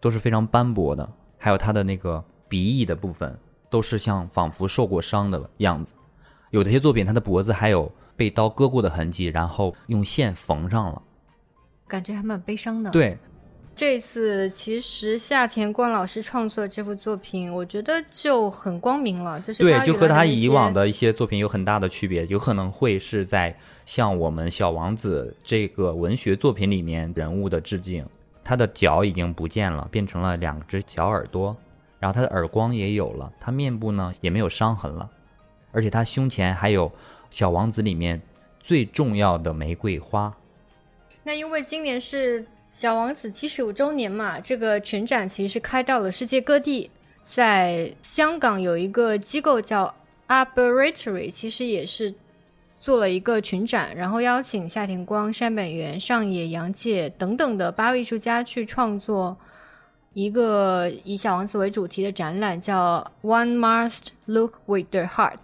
[0.00, 2.24] 都是非常斑驳的，还有他的那个。
[2.50, 5.92] 鼻翼的部分都是像仿佛受过伤的样子，
[6.48, 11.02] 有的些作品，他的脖子还有被刀割过的痕迹，然后用线缝上了，
[11.86, 12.90] 感觉还蛮悲伤的。
[12.90, 13.18] 对，
[13.78, 28.04] 这次其实夏田光老师创作这幅作品，我觉得就很光明了，就是对，就和他以往的一些作品有很大的区别，有可能会是在向我们小王子这个文学作品里面人物的致敬。
[28.42, 31.56] 他的脚已经不见了，变成了两只小耳朵。
[32.00, 35.08] 然后他的耳光也有了，他面部呢也没有伤痕了，
[35.70, 36.90] 而且他胸前还有
[37.30, 38.20] 《小王子》里面
[38.58, 40.34] 最重要的玫瑰花。
[41.22, 42.42] 那因为今年是
[42.78, 46.88] 《小王子》七十五周年嘛，这个群展其实是开到了世界各地，
[47.24, 49.92] 在香港有一个机构叫
[50.28, 52.14] Arboratory，其实也是
[52.78, 59.36] 做了一个群展，然后邀请夏田光、山本源、上野洋介等等的八位艺术家去创作。
[60.14, 65.38] 一个以小王子为主题的展览叫 One Must Look with Their Heart。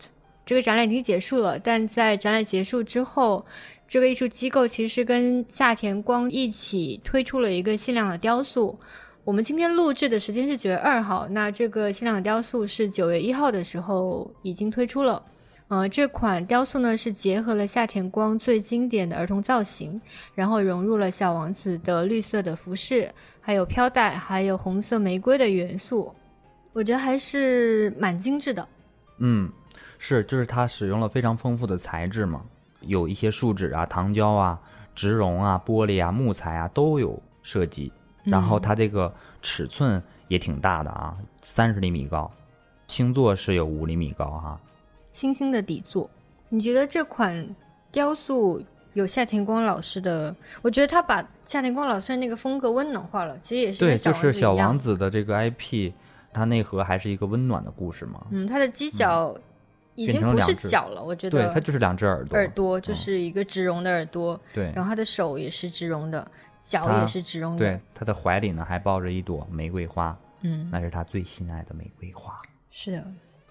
[0.47, 3.45] 这个展览已经结束了，但在展览结束之后，
[3.87, 8.79] 这个艺术机构其实是跟夏田光一起推出了一个限量的雕塑。
[9.25, 15.23] 我们今天录制的时间是九月二号，那这个限量的雕塑是九月一号的时候已经推出了。
[15.69, 20.01] 呃，这款雕塑呢是结合了夏田光最经典的儿童造型，
[20.35, 23.11] 然后融入了小王子的绿色的服饰。
[23.41, 26.15] 还有飘带，还有红色玫瑰的元素，
[26.73, 28.67] 我觉得还是蛮精致的。
[29.19, 29.51] 嗯，
[29.99, 32.43] 是，就是它使用了非常丰富的材质嘛，
[32.87, 34.61] 有一些树脂啊、糖胶啊、
[34.95, 37.93] 植绒啊、玻璃啊、木材啊都有设计。
[38.25, 42.31] 然后它这个尺寸也挺大的啊，三十厘米高，
[42.87, 44.59] 星座是有五厘米高哈。
[45.13, 46.09] 星星的底座，
[46.49, 47.47] 你觉得这款
[47.93, 48.63] 雕塑？
[48.95, 55.91] 有夏田光老师的，我觉得他把夏田光老师的那个风格温暖化了，其实也是对，就是小王子的这个 IP，
[56.33, 58.25] 它内核还是一个温暖的故事嘛。
[58.31, 59.37] 嗯，它的犄角
[59.95, 66.27] 已经不是脚了，我觉得对，它就是两只耳朵，耳朵就是一个植绒的耳朵，对，然后它的手也是植绒的，
[66.63, 72.41] 脚也是植绒的，对，它的怀里呢还抱着一朵玫瑰花，嗯，那是他最心爱的玫瑰花。
[72.71, 73.05] 是的，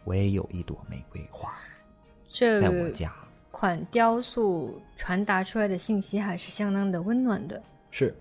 [0.03, 1.53] 我也有一朵玫瑰花，
[2.29, 3.11] 这在我家。
[3.51, 7.61] 款雕塑传达出来的信息还是相当的温暖的。
[7.91, 8.15] 是，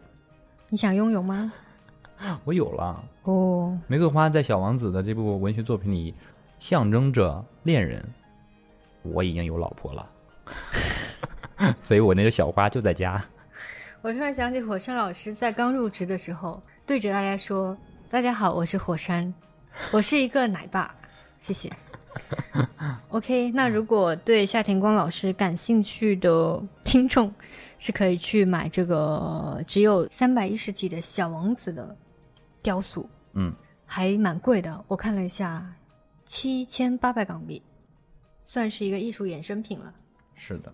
[0.68, 1.50] 你想拥有吗？
[2.44, 3.02] 我有了。
[3.22, 6.14] 哦，玫瑰花在小王子的这部文学作品里
[6.62, 8.00] 象征着恋人。
[9.02, 10.08] 我已经有老婆了，
[11.82, 13.20] 所以我那个小花就在家。
[14.00, 17.76] 我突然想起火山老师在刚入职的时候，对着大家说
[18.08, 19.34] ：“大家好，我是火山，
[19.90, 20.94] 我是一个奶爸。
[21.36, 21.68] ”谢谢。
[23.10, 27.34] OK，那如果对夏田光老师感兴趣的听众，
[27.76, 31.96] 是可以去买这个只有三百一十几的小王子的
[32.62, 33.52] 雕塑，嗯，
[33.84, 34.84] 还蛮贵的。
[34.86, 35.66] 我看了一下，
[36.34, 37.60] 七千八百港币，
[38.42, 39.92] 算是一个艺术衍生品了。
[40.34, 40.72] 是的，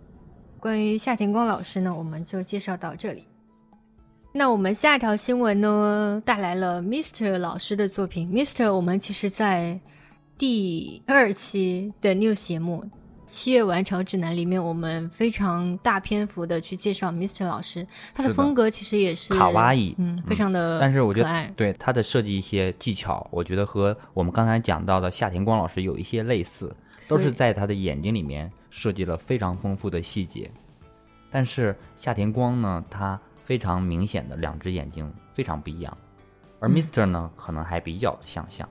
[0.61, 3.25] 关于夏田光老师呢，我们就介绍到这里。
[4.33, 8.31] 那我们下一条新闻呢，带来了 Mr 老师的作品。
[8.31, 9.81] Mr，我们其实在。
[10.39, 12.85] 第二期的 news 节目
[13.29, 26.75] 《七月完成指南》里面，我们非常大篇幅的去介绍 Mr 老师，他的风格其实也是卡哇伊，嗯，非常的，但是我觉得对他的设计一些技巧，我觉得和我们刚才讲到的夏田光老师有一些类似，
[27.09, 30.51] 都是在他的眼睛里面设计了非常丰富的细节。
[31.31, 35.95] 但是夏田光呢，他非常明显的两只眼睛非常不一样，
[36.59, 38.67] 而 Mr 呢，可能还比较相像。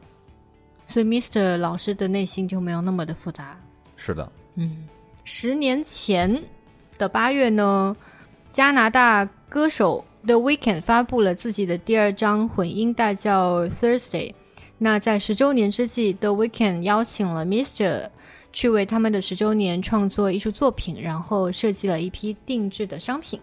[0.88, 3.58] 所以，Mr 老师的内心就没有那么的复杂。
[3.96, 4.76] 是的，嗯，
[5.24, 6.44] 十年前
[6.98, 7.96] 的八月呢，
[8.52, 14.34] 加拿大歌手 The Weeknd 发布了自己的第二张混音带，叫 Thursday。
[14.80, 18.10] 那在十周年之际，The Weeknd 邀请了 Mister
[18.52, 23.40] 去为他们的十周年创作艺术作品，然后设计了一批定制的商品。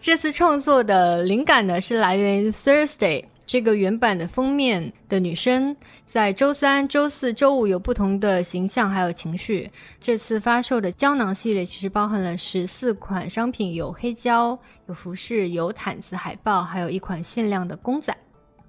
[0.00, 9.70] 这次创作的灵感呢，是来源于 Thursday 这个原版的封面的女生，在周三、周四周五有不同的形象还有情绪。
[10.00, 18.14] 这次发售的胶囊系列其实包含了十四款商品，有黑胶、有服饰、有毯子、海报，还有一款限量的公仔。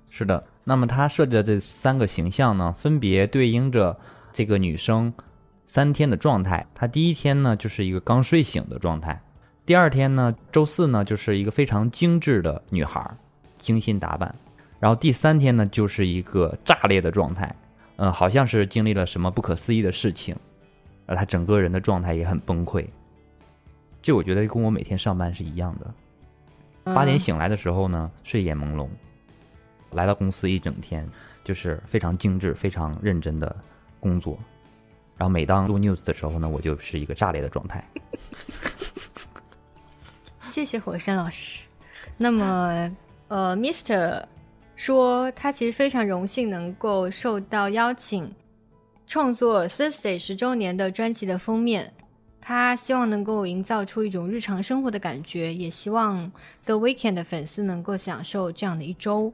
[0.10, 4.00] 是的，那么它设计的这三个形象呢，分别对应着
[4.32, 5.12] 这个女生
[5.66, 6.68] 三天的状态。
[6.76, 9.16] 她第一天呢，就是一个刚睡醒的状态；
[9.66, 13.18] 第二天呢，周四呢，就是一个非常精致的女孩，
[13.58, 14.34] 精心打扮；
[14.80, 17.56] 然后第三天呢，就是一个炸裂的状态。
[17.98, 20.36] 嗯，好像是经历了什么不可思议的事情，
[21.08, 22.86] 而他整个人的状态也很崩溃。
[24.04, 26.94] 这我觉得跟我每天上班是一样的。
[26.94, 28.88] 八点醒来的时候呢，睡眼朦胧。
[29.94, 31.10] 来到公司一整天，
[31.44, 33.56] 就是非常精致、非常认真的
[34.00, 34.38] 工作。
[35.18, 37.84] 然后每当录 news 的时候呢，我就是一个炸裂的状态。
[40.52, 41.66] 谢谢火山老师。
[42.16, 42.96] 那么，
[43.28, 44.24] 呃，Mr
[44.78, 48.32] 说他其实非常荣幸能够受到邀请，
[49.08, 51.92] 创作 Thursday 十周年的专辑的封面。
[52.40, 56.32] 他希望能够营造出一种日常生活的感觉，也希望
[56.64, 59.34] The Weekend 的粉丝能够享受这样的一周。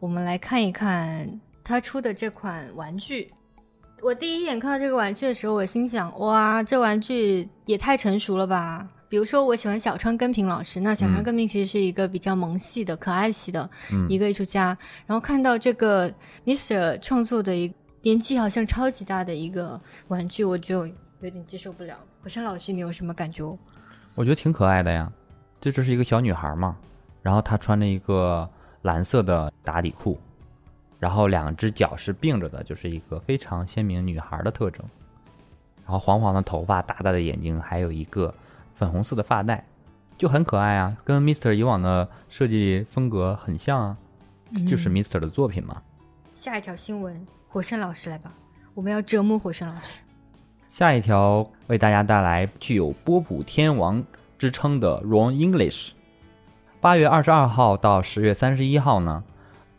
[0.00, 3.32] 我们来看一看他出的这款玩具。
[4.02, 8.88] 我第一眼看到这个玩具的时候，我心想：哇，这玩具也太成熟了吧！
[9.12, 13.68] 比如说，我喜欢小川根平老师，那小川根平其实是一个比较萌系的、可爱系的
[14.08, 14.68] 一个艺术家。
[15.04, 16.10] 然后看到这个
[16.46, 17.70] Mister 创作的一
[18.00, 20.86] 年纪好像超级大的一个玩具，我就
[21.20, 21.94] 有点接受不了。
[22.22, 23.44] 火山老师，你有什么感觉？
[24.14, 25.12] 我觉得挺可爱的呀，
[25.60, 26.74] 这就是一个小女孩嘛，
[27.20, 28.48] 然后她穿着一个。
[28.80, 30.18] 蓝色的打底裤，
[30.98, 34.84] 然后两只脚是并着的，就是一个非常鲜明女孩的特征。
[35.84, 38.34] 然后黄黄的头发，大大的眼睛，还有一个
[38.82, 39.64] 粉红色的发带，
[40.18, 43.96] 就很可爱啊，跟 Mister 以往的设计风格很像啊，
[44.52, 45.80] 这就是 Mister 的作品嘛。
[46.34, 48.34] 下一条新闻，火山老师来吧，
[48.74, 50.00] 我们要折磨火山老师。
[50.66, 54.02] 下一条为大家带来具有波普天王
[54.36, 55.92] 之称的 Ron English。
[56.80, 59.22] 八月二十二号到十月三十一号呢，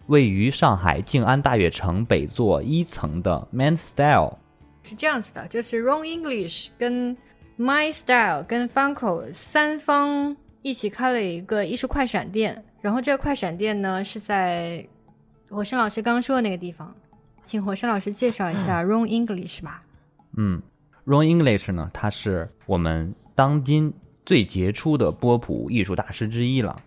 [0.06, 4.38] 位于上海静安大悦城北座一层的 Man Style
[4.82, 7.18] 是这样子的，就是 Ron English 跟
[7.58, 14.88] My Style 跟 Funko 三方一起开了一个艺术快闪店，然后这个快闪店呢是在
[15.50, 16.96] 火山老师刚刚说的那个地方，
[17.44, 19.84] 请火山老师介绍一下 Ron English 吧。
[20.36, 20.62] 嗯
[21.06, 23.94] ，Ron English 呢，他是我们当今
[24.26, 26.82] 最杰出的波普艺术大师之一了。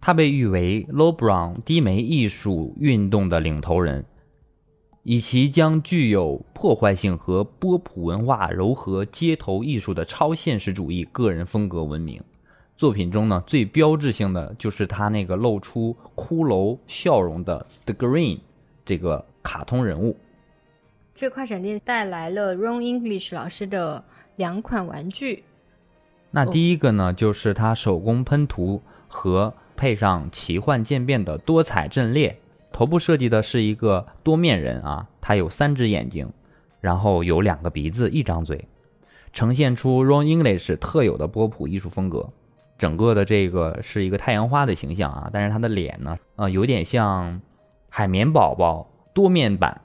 [0.00, 4.06] 他被誉为 Low Brown 低眉艺术运动的领头人，
[5.02, 12.22] 以其将具有破坏性和波普文化柔和街头艺术的超现实主义个人风格闻名。
[12.76, 18.40] 作品中呢，最标志性的就是他那个露出骷髅笑容的 The Green
[18.84, 20.16] 这个卡通人物。
[21.14, 24.04] 这个快闪店带来了 Ron English 老师的
[24.36, 25.44] 两款玩具。
[26.30, 29.54] 那第一个呢，就是他手工喷涂和。
[29.76, 32.38] 配上奇幻渐变的多彩阵列，
[32.72, 36.30] 头部设计的是一个多面人啊，他有三只眼睛，
[36.80, 38.66] 然后有两个鼻子，一张嘴，
[39.32, 42.28] 呈现出 Ron English 特有的波普艺术风格。
[42.78, 47.40] 整个的这个是一个太阳花的形象啊，但是他的脸呢，呃，有点像
[47.90, 49.82] 海绵宝宝多面版。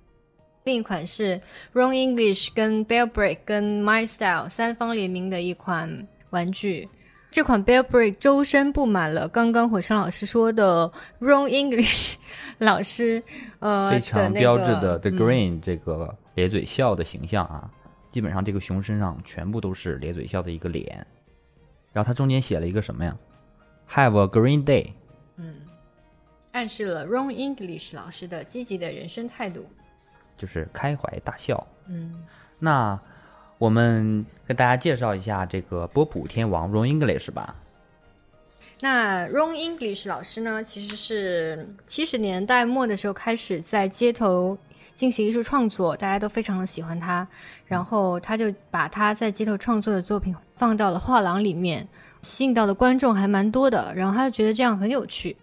[0.64, 1.42] 另一款是
[1.74, 6.88] Ron English 跟 Bell Break 跟 My Style 三方联名的一款玩具。
[7.36, 12.16] 这款 b e l l Break 周身布满了刚刚火山老师说的 Wrong English
[12.60, 13.22] 老师
[13.60, 17.70] 呃非常标志的 The Green 这个咧嘴笑的形象啊，
[18.10, 21.06] 基本上这个熊身上全部都是咧嘴笑的一个脸，
[21.92, 23.14] 然后它中间写了一个什么呀
[23.90, 24.94] ？Have a green day，
[25.36, 25.56] 嗯，
[26.54, 29.66] 暗示了 Wrong English 老师的积极的人生态度，
[30.38, 31.68] 就是开怀大笑。
[31.90, 32.24] 嗯，
[32.60, 32.98] 那。
[33.58, 37.56] 我们跟大家介绍一下这个波普天王 Ron English 吧。
[38.82, 44.58] 那 Ron English 老师呢，其实是七十年代末的时候开始在街头
[44.96, 47.26] 进行艺术创作，大家都非常的喜欢他。
[47.66, 51.88] 然后他就把他在街头创作的作品放到了画廊里面，
[52.22, 53.94] 吸引到的观众还蛮多的。
[53.96, 55.36] 然后他就觉得这样很有趣，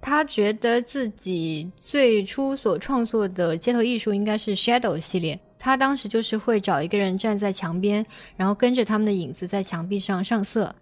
[0.00, 5.38] 他觉得自己最初所创作的街头艺术应该是 Shadow 系列。
[5.58, 8.04] 他当时就是会找一个人站在墙边，
[8.36, 10.74] 然后跟着他们的影子在墙壁上上色。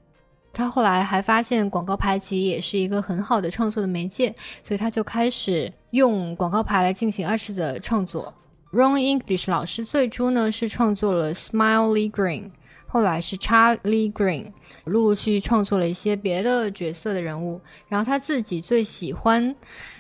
[0.52, 8.32] 他后来还发现广告牌其实也是一个很好的创作的媒介，所以他就开始用广告牌来进行二次的创作。
[8.72, 12.50] Ron English 老师最初呢是创作了 Smiley Green，
[12.86, 14.52] 后来是 Charlie Green，
[14.84, 17.60] 陆陆续续创作了一些别的角色的人物。
[17.88, 19.54] 然后他自己最喜欢，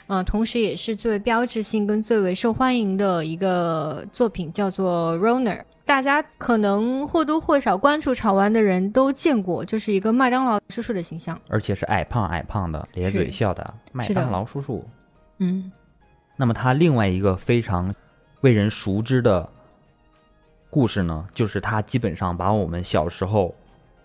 [0.06, 5.62] 呃，同时也是最为标志性跟最为受欢迎的一个作品叫做 Roner。
[5.86, 14.82] 大家可能或多或少关注潮玩的人都见过，就是一个麦当劳叔叔的形象，而且是矮胖矮胖的，咧嘴笑的麦当劳叔叔。
[15.38, 15.70] 嗯，
[16.36, 17.94] 那么他另外一个非常
[18.40, 19.46] 为人熟知的
[20.70, 23.54] 故事呢，就是他基本上把我们小时候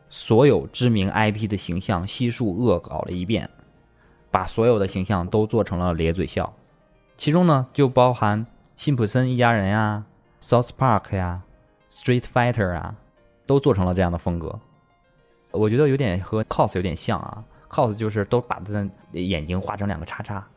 [0.09, 3.49] 所有知名 IP 的形象悉数恶搞了一遍，
[4.31, 6.53] 把所有的形象都做成了咧嘴笑，
[7.17, 10.03] 其中呢就包含辛普森一家人呀、
[10.41, 11.43] South Park 呀。
[11.91, 12.93] Street Fighter 啊，
[13.47, 14.59] 都做成了这样的风格，
[15.49, 17.43] 我觉得有点和 cos 有点像啊。
[17.67, 20.47] cos 就是都把他的眼睛画成两个叉叉，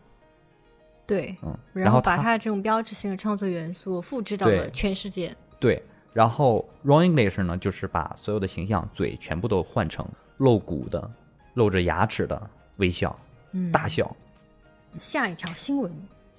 [1.06, 5.34] 对，嗯，然后把他的这种标志性的创作元素复制到了全世界。
[5.58, 10.06] 对，然后 Ron English 呢，就是把所有的形象嘴全部都换成
[10.36, 11.10] 露骨的、
[11.54, 13.18] 露着牙齿的微笑、
[13.72, 14.14] 大笑。
[14.98, 15.90] 下一条新闻，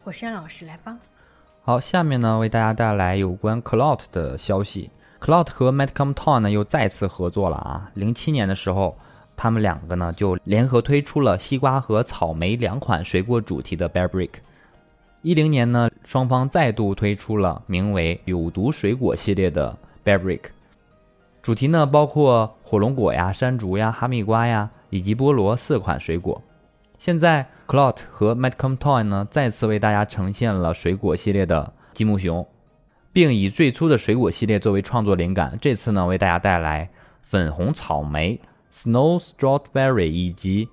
[0.04, 0.98] 火山老师来帮。
[1.64, 4.90] 好，下面呢为大家带来有关 Clout 的消息。
[5.20, 7.90] Clout 和 Madcom Town 呢又再次合作了啊！
[7.94, 8.98] 零七年的时候，
[9.38, 14.32] 他们两个呢就联合推出了西瓜和草莓两款水果主题的 Bear Brick。
[15.22, 20.42] 一零年呢，双方再度推出了名为“有毒水果”系列的 Bear Brick，
[21.42, 26.42] 主题呢包括火龙果呀、山竹呀、哈密瓜呀以及菠萝四款水果。
[26.98, 32.48] 现在，Clot 和 Madcom Toy 呢再次为大家呈现了水果系列的积木熊，
[33.12, 35.58] 并以最初的水果系列作为创作灵感。
[35.62, 36.90] 这次呢，为大家带来
[37.22, 38.40] 粉红草莓
[38.72, 40.70] Snow Strawberry 以及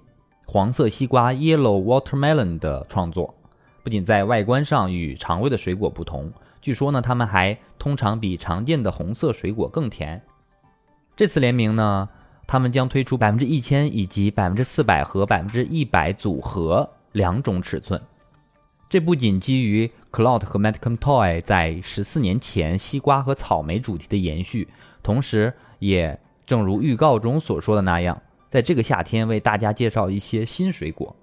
[0.47, 3.35] 黄色西瓜 Yellow Watermelon 的创作。
[3.83, 10.23] 不仅在外观上与常规的水果不同，据说呢，它们还通常比常见的红色水果更甜。
[11.17, 12.09] 这次联名呢。
[12.51, 18.03] 他们将推出百分之一千以及百分之四百和百分之一百组合两种尺寸。
[18.89, 24.67] 这不仅基于 Cloud 和 Madcom Toy 在十四年前西瓜和草莓主题的延续，
[25.01, 31.15] 同时也正如预告中所说的那样，在这个夏天为大家介绍一些新水果。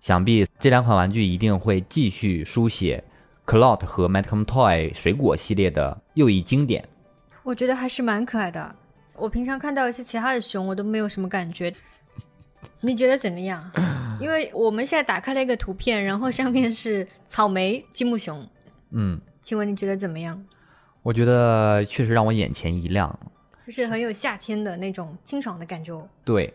[0.00, 3.04] 想必这两款玩具一定会继续书写
[3.46, 6.84] Cloud 和 Madcom Toy 水果系列的又一经典。
[7.44, 8.74] 我觉得还是蛮可爱的。
[9.18, 11.72] 我平常看到一些其他的熊，我都没有什么感觉。
[12.80, 13.70] 你觉得怎么样？
[14.20, 18.46] 因为我们现在打开了一个图片，然后上面是草莓积木熊。
[18.90, 20.42] 嗯，请问你觉得怎么样？
[21.02, 23.16] 我觉得确实让我眼前一亮，
[23.66, 26.08] 就是很有夏天的那种清爽的感觉。
[26.24, 26.52] 对，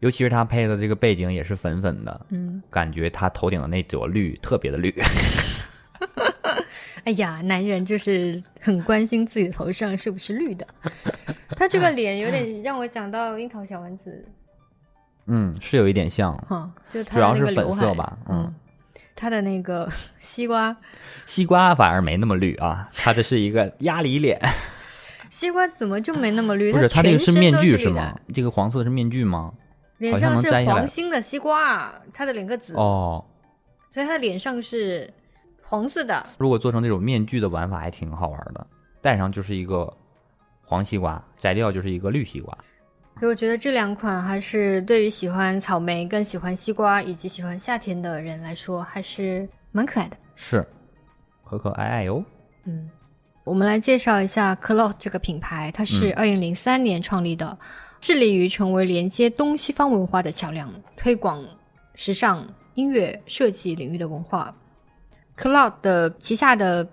[0.00, 4.94] 尤其是它配的这个背景也是粉粉的，嗯，感觉它头顶的那朵绿特别的绿。
[7.06, 10.66] 哎呀，男人就是很关心自己的头上是不是绿的。
[11.50, 14.26] 他这个脸有点 让我想到樱桃小丸子。
[15.26, 16.36] 嗯，是有一点像。
[16.48, 18.18] 哈，就主要是粉色吧。
[18.28, 18.52] 嗯，
[19.14, 19.88] 他的那个
[20.18, 20.76] 西瓜，
[21.26, 22.90] 西瓜反而没那么绿啊。
[22.96, 24.40] 他的是一个鸭梨脸。
[25.30, 26.72] 西瓜怎么就没那么绿？
[26.72, 28.18] 不是，他这个是面具是吗？
[28.34, 29.52] 这个黄色是面具吗？
[29.98, 32.74] 脸上是黄心的西瓜，他的两个籽。
[32.74, 33.24] 哦，
[33.92, 35.08] 所以他的脸上是。
[35.68, 38.66] 黄色的，如果做成那种面具的玩法还挺好玩的，
[39.00, 39.92] 戴上就是一个
[40.64, 42.56] 黄西瓜，摘掉就是一个绿西瓜。
[43.18, 50.16] 所以我觉得这两款还是对于喜欢草莓、更喜欢西瓜以及喜欢夏天的人来说，还是蛮可爱的。
[50.36, 50.64] 是，
[51.44, 52.22] 可可爱爱哟。
[52.64, 52.88] 嗯，
[53.42, 57.58] 我们来介绍一下 Cloud 这个品牌，它是二零零三年创立的，
[58.00, 61.42] 致力于成为连接东西方文化的桥梁，推广
[61.94, 64.54] 时尚、音乐、设计领域的文化。
[65.38, 66.88] Cloud 的旗下的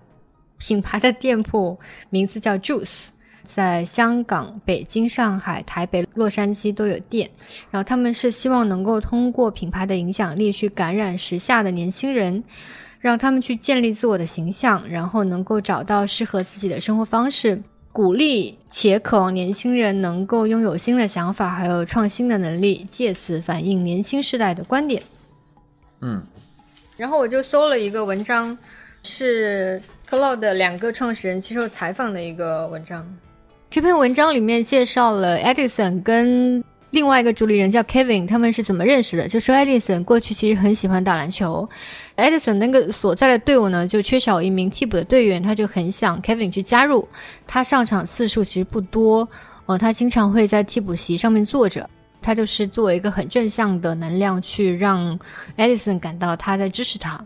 [0.58, 1.80] 品牌的店铺
[2.10, 3.10] 名字叫 Juice，
[3.44, 7.30] 在香港、北京、上海、台北、洛杉矶都有店。
[7.72, 12.44] 然后他们是希望能够通过品牌的影响力去感染时下的年轻人，
[13.00, 25.04] 让他们去建立自我的形象，然后能够找到适合自己的生活方式，鼓励且渴望年轻人能够拥有新的想法，还有创新的能力，借此反映年轻世代的观点。
[26.02, 26.22] 嗯。
[26.96, 28.58] 然后我就搜了一个文章，
[29.04, 33.06] 是 Cloud 的两个创始人接受采访的一个文章。
[33.70, 39.28] 这篇文章里面介绍了 Edison 跟另外一个主理人叫 Kevin，他们是怎么认识的。
[39.28, 41.68] 就说 Edison 过去其实很喜欢打篮球
[42.16, 47.08] ，Edison 那个所在的队伍呢就缺少一名替补的队员，他就很想 Kevin 去加入。
[47.48, 49.28] 他上场次数其实不多，
[49.66, 51.90] 呃，他经常会在替补席上面坐着。
[52.24, 55.20] 他就是作为一个很正向的能量，去让
[55.58, 57.24] Edison 感到他在支持他。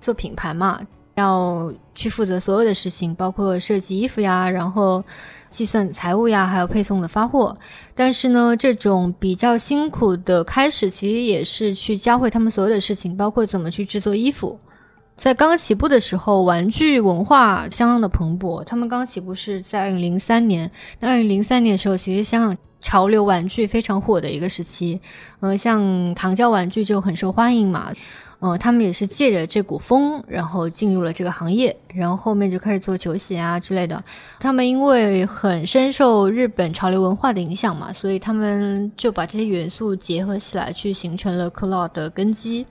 [0.00, 0.78] 做品牌嘛，
[1.14, 5.02] 要去负责所有的事情，包括设计衣服呀，然后
[5.48, 7.56] 计算财务呀，还有配送的发货。
[7.94, 14.58] 但是呢，这种比较辛苦的开始，其实也是去教会他们所有的事情，包括怎么去制作衣服。
[15.16, 18.62] 在刚起步的时候，玩具文化相当的蓬勃。
[18.64, 25.00] 他们刚起步是在二零零三年，那二零零三年的时候，其实香港潮流玩具非常火的一个时期。
[25.40, 27.92] 呃，像糖胶玩具就很受欢迎嘛。
[28.40, 34.04] 呃，他们也是借着这股风，然后进入了这个行业，然后后面就开始做球鞋啊之类的。
[34.38, 42.66] 他们因为很深受日本潮流文化的影响嘛，所以他们就把这些元素结合起来，去形成了 Cloud 的根基。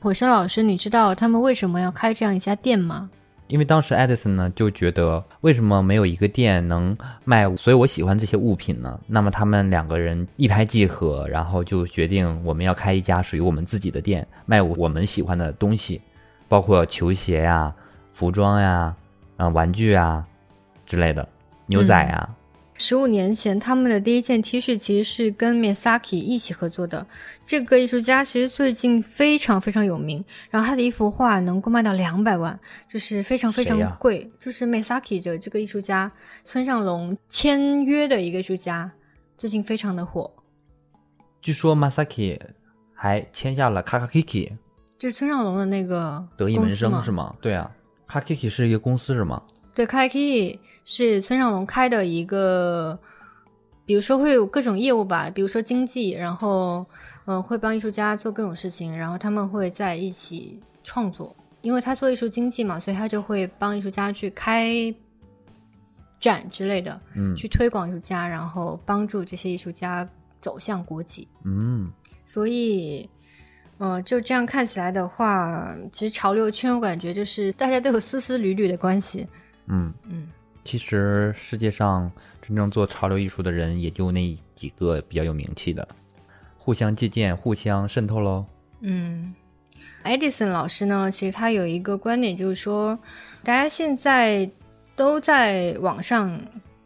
[0.00, 3.10] 火生老师，你知道他们为什么要开这样一家店吗？
[3.48, 9.00] 因为当时 Edison 呢就觉得，为什么没有一个店能卖所以我喜欢这些物品呢？
[9.08, 16.00] 那么他们两个人一拍即合，然后就决定我们要开一家属于我们自己的店，卖我们喜欢的东西，
[16.46, 17.74] 包括球鞋呀、
[18.12, 18.94] 服装呀、
[19.36, 20.24] 啊玩具啊
[20.86, 21.28] 之类的，
[21.66, 22.28] 牛仔啊。
[22.80, 27.04] 十五年前，他们的第一件 T 恤其实是跟 Misaki 一起合作的。
[27.44, 32.58] 这个艺术家其实最近非常非常有名，然后他的一幅画能够卖到两百万，
[32.88, 34.30] 就是非常非常贵。
[34.38, 36.10] 就是 Misaki 的这个艺术家，
[36.44, 38.92] 村上隆签约的一个艺术家，
[39.36, 40.32] 最近非常的火。
[41.42, 42.38] 据说 Masaki
[42.94, 44.52] 还签下了 Kakiki，
[44.96, 47.34] 就是村上隆的那个得意门生是吗？
[47.40, 47.70] 对啊
[48.08, 49.42] ，Kakiki 是一个公司是吗？
[49.78, 52.98] 对，Kiki 是村上隆开的一个，
[53.86, 56.84] 比如说会有各种业务吧，比如说经济，然后
[57.26, 64.92] 嗯会帮艺术家做各种事情，然后他们会在一起创作，因为他做艺术经济嘛，所以他就会帮艺术家去开
[66.18, 70.08] 展之类的，嗯，去推广艺术家，然后帮助这些艺术家
[70.40, 71.88] 走向国际，嗯，
[72.26, 73.08] 所以。
[73.80, 79.24] 呃，就这样看起来的话，其实潮流圈我感觉就是大家都有丝丝缕缕的关系。
[79.68, 79.92] 嗯。
[80.08, 80.28] 嗯，
[80.64, 82.10] 其实世界上
[82.42, 85.86] 真正做潮流艺术的人也就那几个比较有名气的，
[86.56, 88.44] 互相借鉴、互相渗透喽。
[88.80, 89.34] 嗯
[90.04, 92.98] ，Edison 老师呢，其实他有一个观点，就是说，
[93.42, 94.50] 大家现在
[94.94, 96.38] 都在网上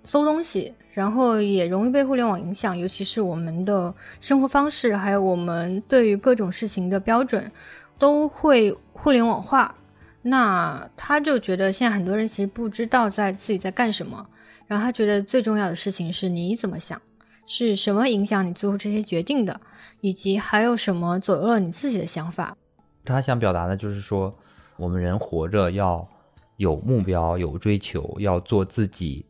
[0.04, 7.50] 搜东西，然后也容易被互联网影响，尤其是我们的生活方式，还有我们对于各种事情的标准，
[7.98, 9.74] 都会互联网化。
[10.22, 14.24] 那他就觉得现在很多人其实不知道在自己在干什么，
[14.66, 17.00] 然后他觉得最重要的事情是你怎么想，
[17.46, 19.60] 是什么影响你做出这些决定的，
[20.00, 22.56] 以及还有什么左右了你自己的想法。
[23.04, 24.32] 他想表达的就是说，
[24.76, 26.08] 我们人活着要
[26.56, 29.26] 有目标、有追求，要做自己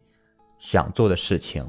[0.59, 1.67] 想做的事情，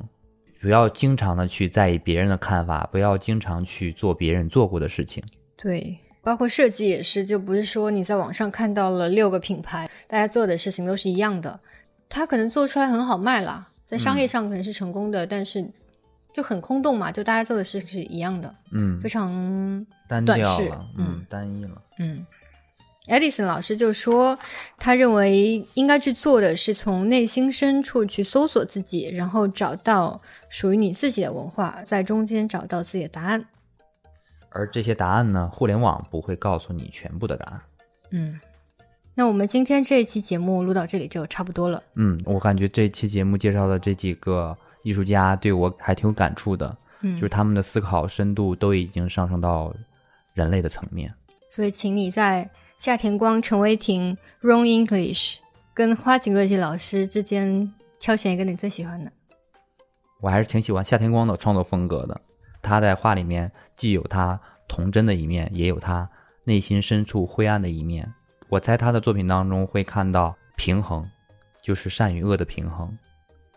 [0.61, 5.23] 不要经常的去在意别人的看法，不要经常去做别人做过的事情。
[5.55, 5.97] 对。
[6.23, 11.59] 包括设计也是，就不是说你在网上看到了六个品牌，大家做的事情都是一样的。
[12.07, 15.69] 它可能做出来很好卖啦，在商业上可能是成功的，但是
[16.33, 22.25] 就很空洞嘛，就大家做的事情是一样的，嗯，非常单调了，嗯，单一了，嗯。
[23.05, 24.39] Edison 老师就说，
[24.77, 33.45] 他认为应该去做的是从内心深处去搜索自己，然后找到属于你自己的文化，在中间找到自己的答案。
[34.53, 35.49] 而这些答案呢？
[35.51, 37.61] 互联网不会告诉你全部的答案。
[38.11, 38.39] 嗯，
[39.15, 41.81] 那我们今天这一期节目录到这里就差不多了。
[41.95, 46.77] 嗯，我感觉这期节目介绍的这几个艺术家对我还挺有感触的。
[47.01, 49.73] 嗯，就是他们的思考深度都已经上升到
[50.33, 51.13] 人类的层面。
[51.49, 55.37] 所以，请你在夏田光、陈伟霆、Ron English
[55.73, 59.11] 跟花井乐纪老师之间挑选一个你最喜欢的。
[60.21, 62.21] 我还是挺喜欢夏田光的创作风格的。
[62.63, 66.09] 他在画里面既有他童真的一面，也有他
[66.45, 68.11] 内心深处灰暗的一面。
[68.49, 71.05] 我在他的作品当中会看到平衡，
[71.61, 72.97] 就是善与恶的平衡。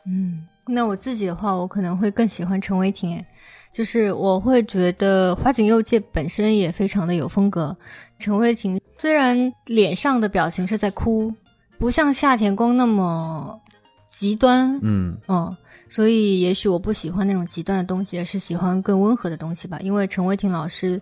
[0.07, 3.17] 嗯，那我自己的话，我可能会更喜欢陈伟霆。
[3.17, 3.27] 哎，
[3.73, 7.75] 就是我会觉得花井佑介本身也非常的有风格。
[8.19, 11.33] 陈伟霆虽然脸上的表情是在哭，
[11.79, 13.61] 不像夏田光那么
[14.05, 14.79] 极端。
[14.83, 15.57] 嗯嗯。
[15.89, 19.79] 所以，也许我不喜欢那种极端的东西，而是喜欢更温和的东西吧。
[19.81, 21.01] 因为陈伟霆老师，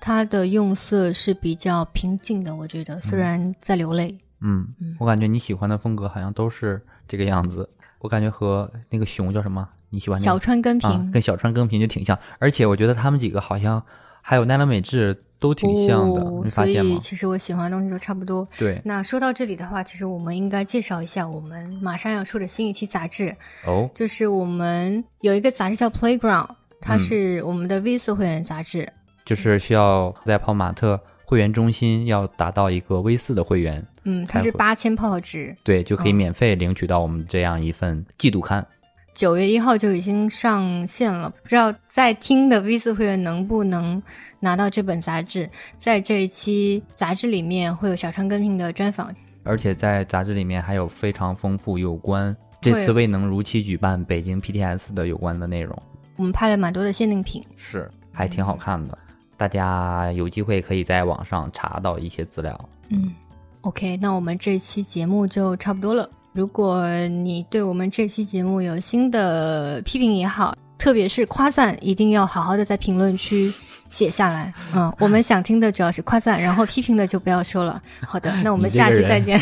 [0.00, 4.18] 他的用色是比较平静的，我觉得虽然在流泪。
[4.40, 4.66] 嗯，
[4.98, 7.68] 我感觉你喜欢的风格好像都是这个样子。
[8.00, 9.66] 我感觉和那个熊叫什么？
[9.88, 12.18] 你喜欢小川耕平，跟小川耕平就挺像。
[12.38, 13.82] 而且我觉得他们几个好像
[14.24, 15.16] 还有奈良美智。
[15.40, 16.92] 都挺像的，你发现吗？
[16.92, 18.48] 所以其实我喜欢的东西都差不多。
[18.56, 26.46] 对，那说到这里的话，其实我们应该介绍一下我们马上要出的新一期杂志哦，就是我们有一个杂志叫《Playground》，
[26.80, 28.88] 它是我们的 V 四会员杂志，
[29.26, 38.66] 就是需要在泡马特会员中心要达到一个 V 四的会员，嗯，它是八千泡泡值，对，就可以免费领取到我们这样一份季度刊。
[39.14, 44.02] 九月一号就已经上线了，不知道在听的 V 四会员能不能
[44.40, 45.48] 拿到这本杂志？
[45.76, 55.80] 在这一期杂志里面会有小川跟平的专访，而且在杂志里面还有非常丰富有关这次未能如期举办北京 PTS 的有关的内容。
[56.16, 58.98] 我们拍了蛮多的限定品，是还挺好看的，
[59.36, 62.68] 大家有机会可以在网上查到一些资料。
[62.88, 63.12] 嗯
[63.60, 66.10] ，OK，那我们这期节目就差不多了。
[66.34, 73.52] 如果你对我们这期节目有新的批评也好，特别是夸赞，一定要好好的在评论区
[73.88, 74.52] 写下来。
[74.74, 77.80] 嗯， 我们想听的主要是夸赞，然后批评的就不要说了。
[78.04, 79.40] 好的， 那我们下期再见，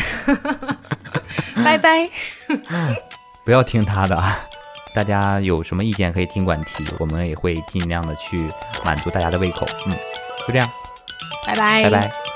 [1.65, 2.07] 拜拜。
[3.43, 4.23] 不要听他的，
[4.93, 8.47] 大家有什么意见可以尽管提，我们也会尽量的去
[8.85, 9.65] 满足大家的胃口。
[9.87, 9.95] 嗯，
[10.47, 10.69] 就这样，
[11.47, 12.32] 拜拜，拜拜。